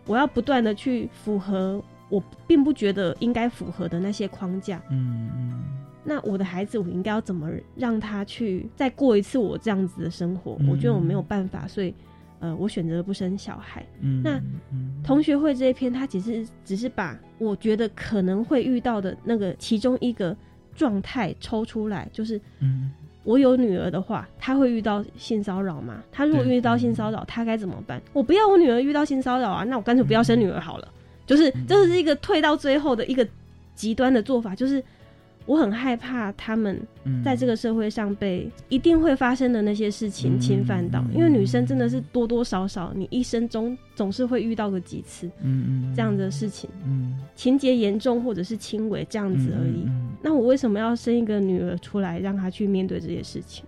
[0.07, 4.80] 我要不断的去符合我并不觉得应该符合的那些框架。
[4.90, 5.64] 嗯嗯，
[6.07, 10.57] 那我的孩子我应该要怎么让他去再过一次我这样子的生活？
[10.70, 11.92] 我觉得我没有办法，所以。
[12.38, 13.82] 呃，我选择不生小孩。
[14.02, 14.38] 嗯，那
[15.02, 20.36] 同学会这一篇，他其实只是把我觉得可能会遇到的那个其中一个
[20.74, 22.92] 状态抽出来，就是，嗯，
[23.24, 26.02] 我有女儿的话，她会遇到性骚扰吗？
[26.12, 28.02] 她如果遇到性骚扰，她该怎么办？
[28.12, 30.86] 我不要我女儿遇到性骚扰啊，那我干脆不要生女儿好了。
[31.24, 33.26] 就是，这是一个退到最后的一个
[33.74, 34.84] 极端的做法，就是。
[35.47, 36.80] 我很害怕他们
[37.24, 45.30] 在这个社会上被一定会发生的那些事情侵犯到，因为女生真的是多多少少，你一生中总是会遇到个几次，
[45.94, 46.68] 这样的事情，
[47.34, 49.88] 情节严重或者是轻微这样子而已。
[50.20, 53.64] 那我为什么要生一个女儿出来，让她去面对这些事情？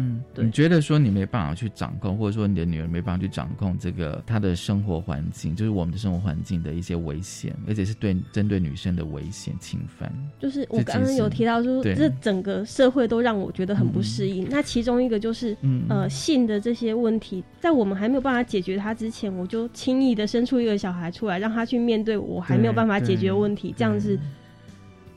[0.00, 10.08] 嗯，你觉得说你没办法去掌控，或者说你的女儿没办法去掌控这个她的生活环境，就是我们的生活环境的一些危险，而且是对针对女生的危险侵犯。
[10.38, 14.46] 就是我刚刚有提到说，这整个社会都让我觉得很不适应。
[14.48, 15.56] 那其中一个就是，
[15.88, 24.16] 呃，性的这些问题，在我们还没有办法解决它之前，我就轻易的生出一个小孩出来，让他去面对我还没有办法解决问题，这样子，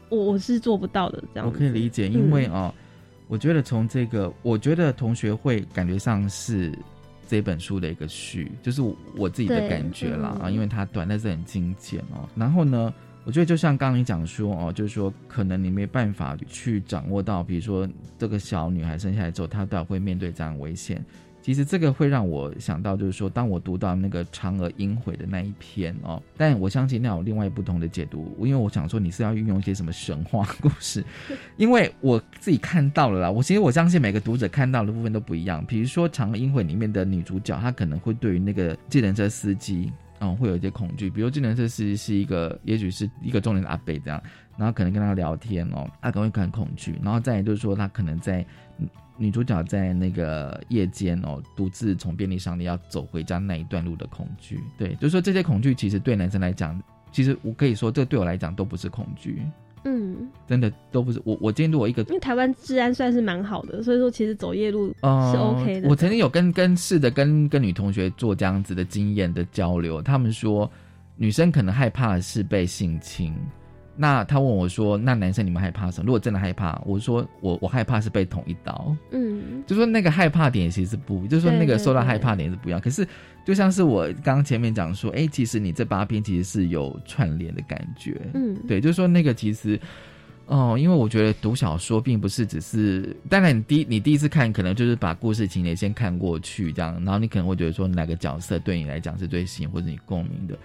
[0.09, 1.23] 我我是做不到的。
[1.35, 2.73] 这样我可以理解，因为啊。
[3.31, 6.77] 我觉得从这个，我觉得同学会感觉上是
[7.29, 8.81] 这本书的一个序，就是
[9.15, 12.27] 我自己的感觉啦啊，因为它短，但是很精简哦。
[12.35, 17.87] 然后呢，我觉得就像刚刚你讲说哦，就是说可能你没办法去掌握到，比如说
[18.19, 21.01] 这个小女孩生下来之后，她到底会面对这样危险。
[21.41, 31.03] 其实这个会让我想到，就是说，当我读到那个嫦娥应悔的那一篇哦，但我相信那有另外不同的解读，因为我想说你是要运用一些什么神话故事，
[31.57, 33.31] 因为我自己看到了啦。
[33.31, 35.65] 我其实我相信每个读者看到的部分都不一样。
[35.65, 41.09] 比如说嫦娥应悔里面的女主角，她可能会对于那个计程车司机，嗯，会有一些恐惧。
[41.09, 44.21] 比如计程车司机是一个，也许是一个中年的阿伯这样，
[44.57, 46.99] 然后可能跟他聊天哦，他可能会很恐惧。
[47.01, 48.45] 然后再就是说，他可能在。
[49.21, 59.43] 女主角在那个夜间哦，独自从便利商店要走回家那一段路的恐惧，对，就是说这些恐惧其实对男生来讲，其实我可以说，这对我来讲都不是恐惧，
[59.85, 61.21] 嗯，真的都不是。
[61.23, 65.05] 我我今天如果一个，因为台湾治安算是蛮好的，所以说其实走夜路是
[65.37, 65.87] OK 的。
[65.87, 70.67] 我曾经有跟跟试的跟跟女同学做这样子的经验的交流，他们说
[71.15, 73.35] 女生可能害怕的是被性侵。
[74.01, 76.07] 那他问我说：“那男生你们害怕什么？
[76.07, 78.95] 如果真的害怕，我说我我害怕是被捅一刀。
[79.11, 82.81] 嗯，就说那个害怕点其实不，就是说那个受到害怕点是不一样。
[82.81, 83.07] 可是
[83.45, 88.19] 就像是我刚刚前面讲说，哎，其实你这八篇其实是有串联的感觉。
[88.33, 89.79] 嗯，对，就是说那个其实，
[90.47, 100.57] 哦，因为我觉得读小说并不是只是，当然你第你第一次看可能就是把故事情节先看过去这样，然后你可能会觉得说哪个角色对你来讲是最吸引或者你共鸣的。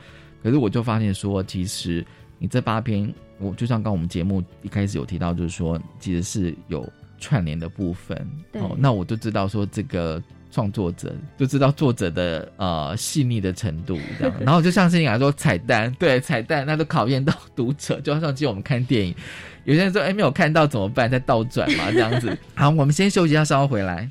[0.43, 2.03] 可是我就发现说，其实。
[2.39, 6.87] 你这八篇，我就像刚我们节目一开始有提到，就是说其实是有
[7.19, 8.17] 串联的部分。
[8.55, 14.35] 哦，那我就知道说这个创作者就知道作者的呃细腻的程度这样。
[14.41, 18.01] 然后就像是你来说彩蛋，对彩蛋，那都考验到 读者。
[18.01, 19.15] 就像今天我们看电影，
[19.65, 21.11] 有些人说哎没有看到怎么办？
[21.11, 22.37] 再倒转嘛这样子。
[22.55, 24.11] 好，我们先休息一下，稍后回来。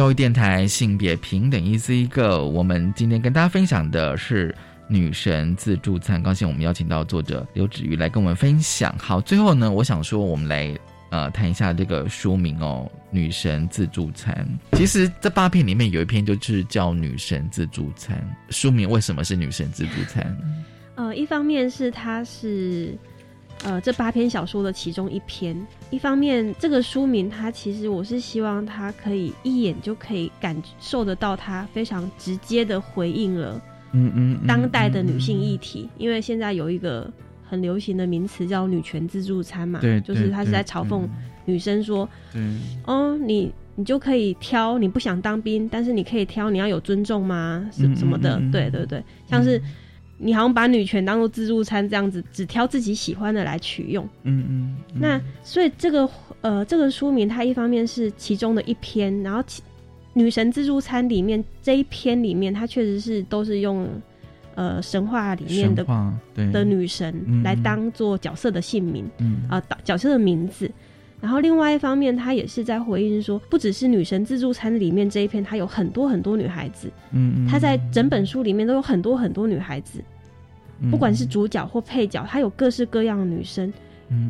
[0.00, 4.54] 教育电台性别平等一 C 一个，我们今天跟大家分享的是
[4.88, 6.22] 女神自助餐。
[6.22, 8.96] 高兴我们邀请到作者刘芷瑜来跟我们分享。
[8.98, 10.74] 好，最后呢，我想说，我们来
[11.10, 14.34] 呃谈一下这个书名哦，《女神自助餐》。
[14.78, 18.16] 其实这八篇里面有一篇就是叫《女神自助餐》，
[18.56, 20.34] 书名为什么是《女神自助餐》？
[20.94, 22.96] 呃，一方面是它是。
[23.62, 25.54] 呃，这八篇小说的其中一篇，
[25.90, 33.60] 一方面这个书名，它其实我是希望它可以一眼就可以感受得到，它非常直接的回应了，
[33.92, 35.90] 嗯嗯，当代的女性议题。
[35.98, 37.12] 因为现在有一个
[37.44, 41.06] 很流行的名词叫“女权自助餐”嘛，对，就是他是在嘲讽
[41.44, 47.68] 女生说，嗯，哦，你你就可以挑，你不想当兵，但是你可以挑，你要有尊重吗？
[47.70, 49.60] 什什么的，对对对，像是。
[50.22, 54.06] 你好像把女权当做自助餐这样子，只挑自己喜欢的来取用。
[54.24, 54.76] 嗯嗯。
[54.94, 56.08] 那所以这个
[56.42, 59.62] 呃这个书名，它一方面是其中的一篇，然后其
[60.12, 63.88] 《女神自助餐》里面这一篇里面，它确实是都是用
[64.56, 65.86] 呃神话里面的
[66.52, 69.08] 的女神来当做角色的姓名，
[69.48, 70.70] 啊角色的名字。
[71.20, 76.90] 然后另外一方面，他也是在回应说，不只是《女神自助餐》里面这一篇，它有很多很多女孩子。
[77.12, 80.02] 嗯，他在整本书里面都有很多很多女孩子，
[80.90, 83.70] 不管是主角或配角，他有各式各样的女生，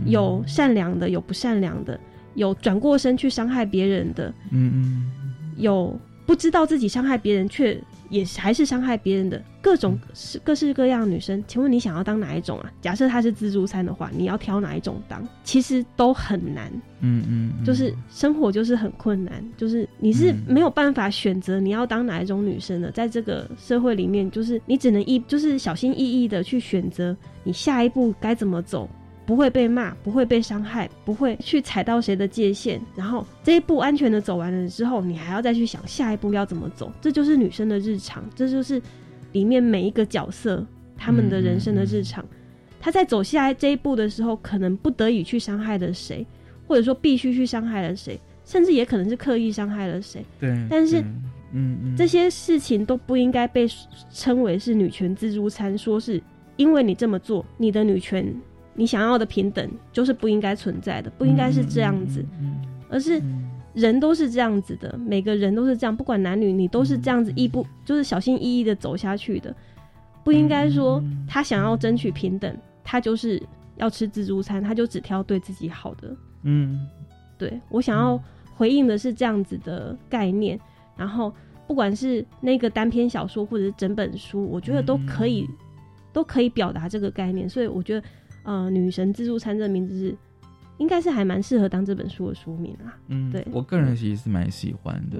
[0.04, 1.98] 有善良的，有不善良的，
[2.34, 5.10] 有转过身去伤害别人的，嗯嗯，
[5.56, 7.80] 有不知道自己伤害别人却。
[8.10, 12.70] 也还是伤害别人的各种是各式各样的女生，请问你想要当哪一种啊？
[12.82, 15.26] 假设她是自助餐的话，你要挑哪一种当？
[15.44, 28.88] 其实都很难，嗯嗯，就是生活就是很困难，就是你是没有办法选择你要当哪一种女生的，在这个社会里面，就是你只能一就是小心翼翼的去选择你下一步该怎么走。
[29.26, 32.80] 不会被骂，不会被伤害，不会去踩到谁的界限。
[32.96, 36.92] 然后这一步安全的走完了之后，你还要再去想下一步要怎么走。
[37.00, 38.82] 这就是女生的日常，这就是
[39.32, 40.66] 里面每一个角色
[40.96, 42.24] 他们的人生的日常。
[42.80, 46.26] 他在走下来这一步的时候，可能不得已去伤害了谁，
[46.66, 50.24] 或者说必须去伤害了谁，甚至也可能是刻意伤害了谁。
[50.40, 51.00] 对，但是，
[51.52, 53.68] 嗯嗯，这些事情都不应该被
[54.12, 56.20] 称为是女权自助餐，说是
[56.56, 58.34] 因为你这么做，你的女权。
[58.80, 62.24] 你想要的平等就是不应该存在的，不应该是这样子，
[62.88, 63.22] 而是
[63.74, 69.54] 人都是这样子的，每个人都是这样，不管男女，你都是这样子，一步就是小心翼翼的走下去的，
[70.24, 73.42] 不应该说他想要争取平等，他就是
[73.76, 76.16] 要吃自助餐，他就只挑对自己好的。
[76.44, 76.88] 嗯，
[77.36, 78.18] 对我想要
[78.56, 80.58] 回应的是这样子的概念，
[80.96, 81.30] 然后
[81.66, 85.46] 不管是那个单篇小说或者是整本书，我觉得都可以
[86.14, 88.06] 都可以表达这个概念，所以我觉得。
[88.42, 90.16] 呃，女神自助餐这名字是，
[90.78, 92.96] 应该是还蛮适合当这本书的书名啊。
[93.08, 95.18] 嗯，对我个人其实是蛮喜欢的，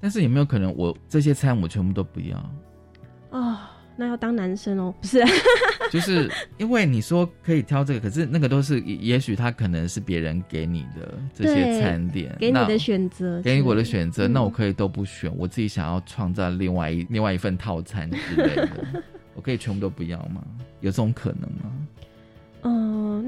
[0.00, 2.50] 但是有没有可能我这些餐我全部都不要？
[3.30, 3.56] 哦，
[3.96, 5.22] 那要当男生哦，不是？
[5.90, 18.68] 就是因为你说可以挑这个，可是那个都是也许他可能是别人给你的这些餐点，给你的选择，给你我的选择，那我可以都不选，我自己想要创造另外一另外一份套餐之类的，
[19.34, 20.44] 我可以全部都不要吗？
[20.80, 21.79] 有这种可能吗？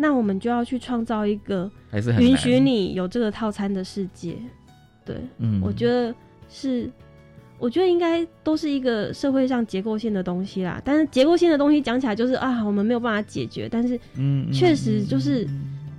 [0.03, 1.71] 嗯，那我们就要去创造一个
[2.19, 4.37] 允许你有这个套餐的世界。
[5.05, 6.15] 对，嗯，我觉得
[6.49, 6.91] 是，
[7.59, 10.83] 我觉得应该都是一个社会上结构性的东西啦。
[10.85, 13.69] 但是结构性的东西讲起来就是啊，我们没有办法解决。
[13.69, 15.47] 但是，嗯，确实就是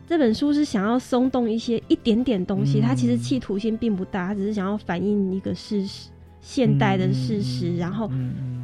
[0.08, 6.10] 这本书是想要松动一些一点点东西，它其实企图心并不大，它只是想要反映一个事实，
[6.42, 8.10] 现代的事实，然后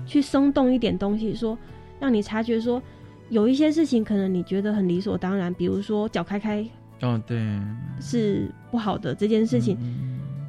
[0.06, 1.58] 去松动一点东西，说
[2.00, 2.82] 让你察觉说。
[3.30, 6.66] 有一些事情可能你觉得很理所当然，比如说脚开开，
[7.02, 7.40] 哦对，
[8.02, 9.78] 是不好的这件事情，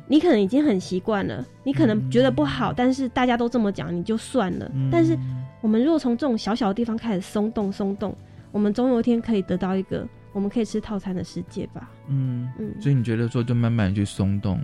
[0.09, 4.71] 你可能已经很习惯了，你可能觉得不好，但是大家都这么讲，你就算了。
[4.91, 5.17] 但是
[5.61, 8.17] 我们如果从这种小小的地方开始松动松动，
[8.51, 11.91] 我们总有一天可以得到一个我们可以吃套餐的世界吧？
[12.09, 14.59] 嗯嗯，所以你觉得说就慢慢去松动，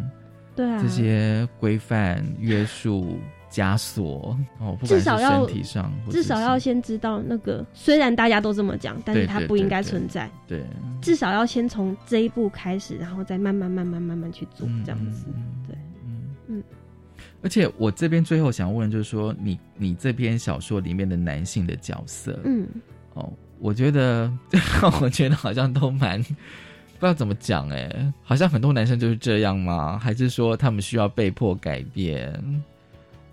[0.56, 3.18] 对啊，这些规范约束。
[3.56, 7.64] 枷锁哦，至少要身体上，至少要先知道那个。
[7.72, 10.30] 虽然大家都这么讲，但是它不应该存在。
[10.46, 10.62] 对，
[11.00, 15.24] 至少要先从这一步开始，然后再慢慢、慢慢、慢慢去做这样子。
[15.66, 16.62] 对，嗯嗯。
[17.42, 22.68] 而且我这边最后想问，就是说，你你这篇小说里面的男性的角色，嗯，
[23.14, 24.30] 哦，我觉得，
[25.00, 29.98] 我觉得好像都蛮不知道怎么讲哎，好像很多男生就是这样吗？
[29.98, 32.62] 还是说他们需要被迫改变？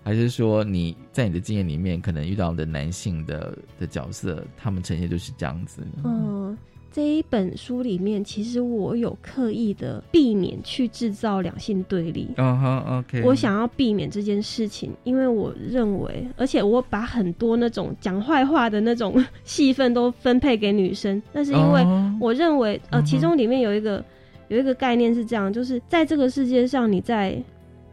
[0.04, 5.80] 还是说你在你的经验里面可能遇到的男性的的角色，他们呈现就是这样子？
[6.04, 6.56] 嗯，
[6.92, 12.28] 这一本书里面，其实我有刻意的避免去制造两性对立。
[12.36, 13.22] 哦好，OK。
[13.24, 21.82] 我想要避免这件事情，因为我认为，而且我把很多那种讲坏话的那种 戏份都分配给女生，那是因为
[22.20, 24.04] 我认为，呃，其中里面有一个
[24.48, 27.42] 有一个概念是这样，就是在这个世界上，你在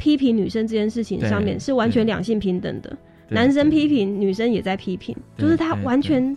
[0.01, 2.97] 批评女生这件事情上面是完全两性平等的，
[3.29, 6.35] 男生批评女生也在批评，就是他完全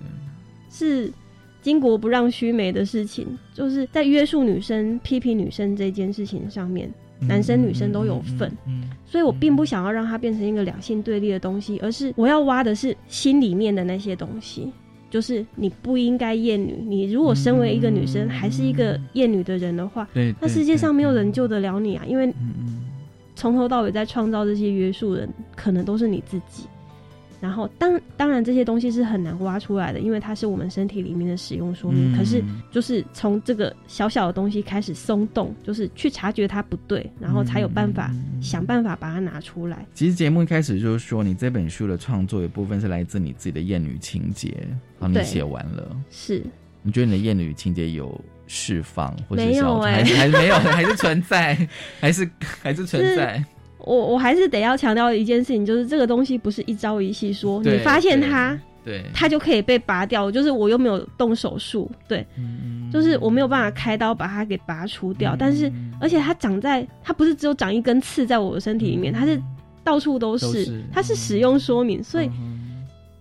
[0.68, 1.10] 是。
[1.64, 8.52] 巾帼不让须眉的事情，就是在约束女生、批评女生这件事情上面，男生女生都有份。
[8.66, 14.70] 嗯，所以我并不想要让它变成一个两性对立的东西，而是我要挖的是心里面的那些东西。
[15.08, 22.04] 就是你不应该厌女，你如果身为一个女生，还是一个厌女的人的话，对，那世界上没有人救得了你啊！
[22.06, 22.30] 因为
[23.34, 26.66] 从头到尾在创造这些约束人，可能都是你自己。
[27.40, 32.16] 然后当当然这些东西是很难挖出来的，因为它是我们身体里面的使用说明。
[32.16, 38.10] 可是就是从这个小小的东西开始松动，就是去察觉它不对，然后才有办法
[38.40, 39.84] 想办法把它拿出来。
[39.92, 44.56] 其实节目一开始就是说，你这本书的创作一部分是来自你自己的厌女情节，
[44.98, 46.42] 好，你写完了，是？
[46.80, 50.54] 你觉得你的厌女情节有释放，或者是还是没有？
[50.56, 51.56] 还是存在？
[52.00, 52.28] 还是
[52.62, 53.42] 还是存在？
[53.78, 60.30] 我我还是得要强调一件事情，就是这个东西不是一朝一夕，说你发现它，对，它就可以被拔掉。
[60.30, 62.26] 就是我又没有动手术，对，
[62.90, 65.36] 就是我没有办法开刀把它给拔除掉。
[65.38, 65.70] 但是，
[66.00, 69.38] 而且它长在，它不是只有长一根刺在我的身体里面，它是
[69.82, 72.30] 到处都是，它是使用说明，所以。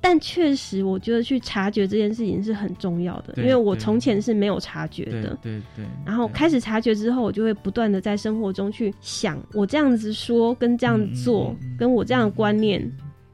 [0.05, 5.29] 但确实，我觉得去察觉这件事情是很重要的，因为我从前是没有察觉的。
[5.41, 5.85] 对对。
[6.05, 12.85] 然后开始察觉之后，我就会不断的在生活中去想，我这样子说跟这样做，跟我这样的观念，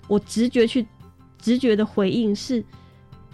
[0.08, 0.86] 我直觉去
[1.40, 2.64] 直觉的回应是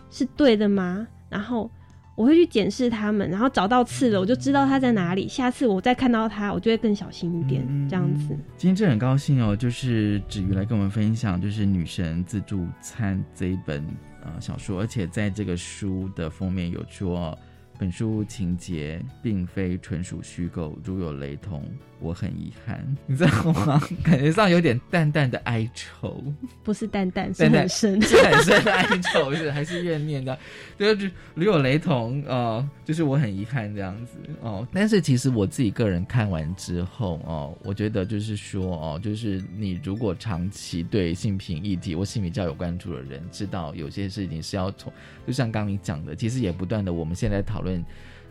[0.09, 1.05] 是对的吗？
[1.29, 1.69] 然后。
[2.15, 5.27] 我会去检视他们，然后找到刺了，我就知道它在哪里。
[5.27, 8.29] 下次我再看到它，我就会更小心一点，这样子。
[8.57, 13.85] 今天真的很高兴哦，就是子瑜来跟我们分享，就是《女神自助餐》这一本
[14.23, 17.37] 呃小说，而且在这个书的封面有说。
[17.77, 21.63] 本书情节并非纯属虚构，如有雷同，
[21.99, 23.81] 我很遗憾， 你知道吗？
[24.03, 26.23] 感觉上有点淡淡的哀愁，
[26.63, 30.37] 不是淡淡，是很深，是很深的哀愁，是还是怨念的？
[30.77, 34.65] 就是如有雷同，哦，就是我很遗憾这样子哦。
[34.73, 44.91] 但是其实我自己个人看完之后哦，我觉得就是说哦，就是你如果长期对性平议题或性比较有关注的人，知道有些事情是要从，
[45.27, 47.75] 就像刚你讲的，其实也不断的，我们现在讨论。
[47.75, 47.85] 论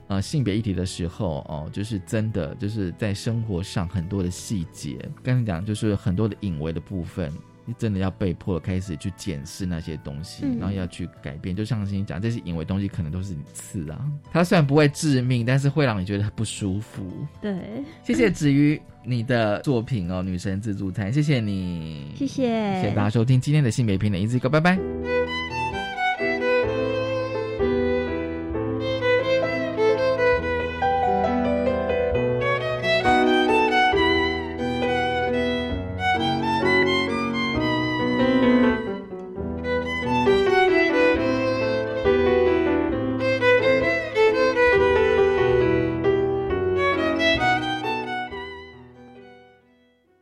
[0.07, 7.33] 呃性别议题的时候哦，就是真的就是在生活上很多的细节，跟你讲就是很多的隐微的部分，
[7.65, 11.57] 你真的要被迫开始去检视那些东西，然后要去改变。
[11.57, 13.99] 就像你讲，这些隐微东西可能都是你刺啊，
[14.31, 17.11] 它虽然不会致命，但是会让你觉得不舒服。
[17.41, 24.79] 对， 谢谢子瑜你的作品哦，《女神自助餐》，谢谢你，谢谢，谢谢大家收听今天的性别平等一字一个，拜拜。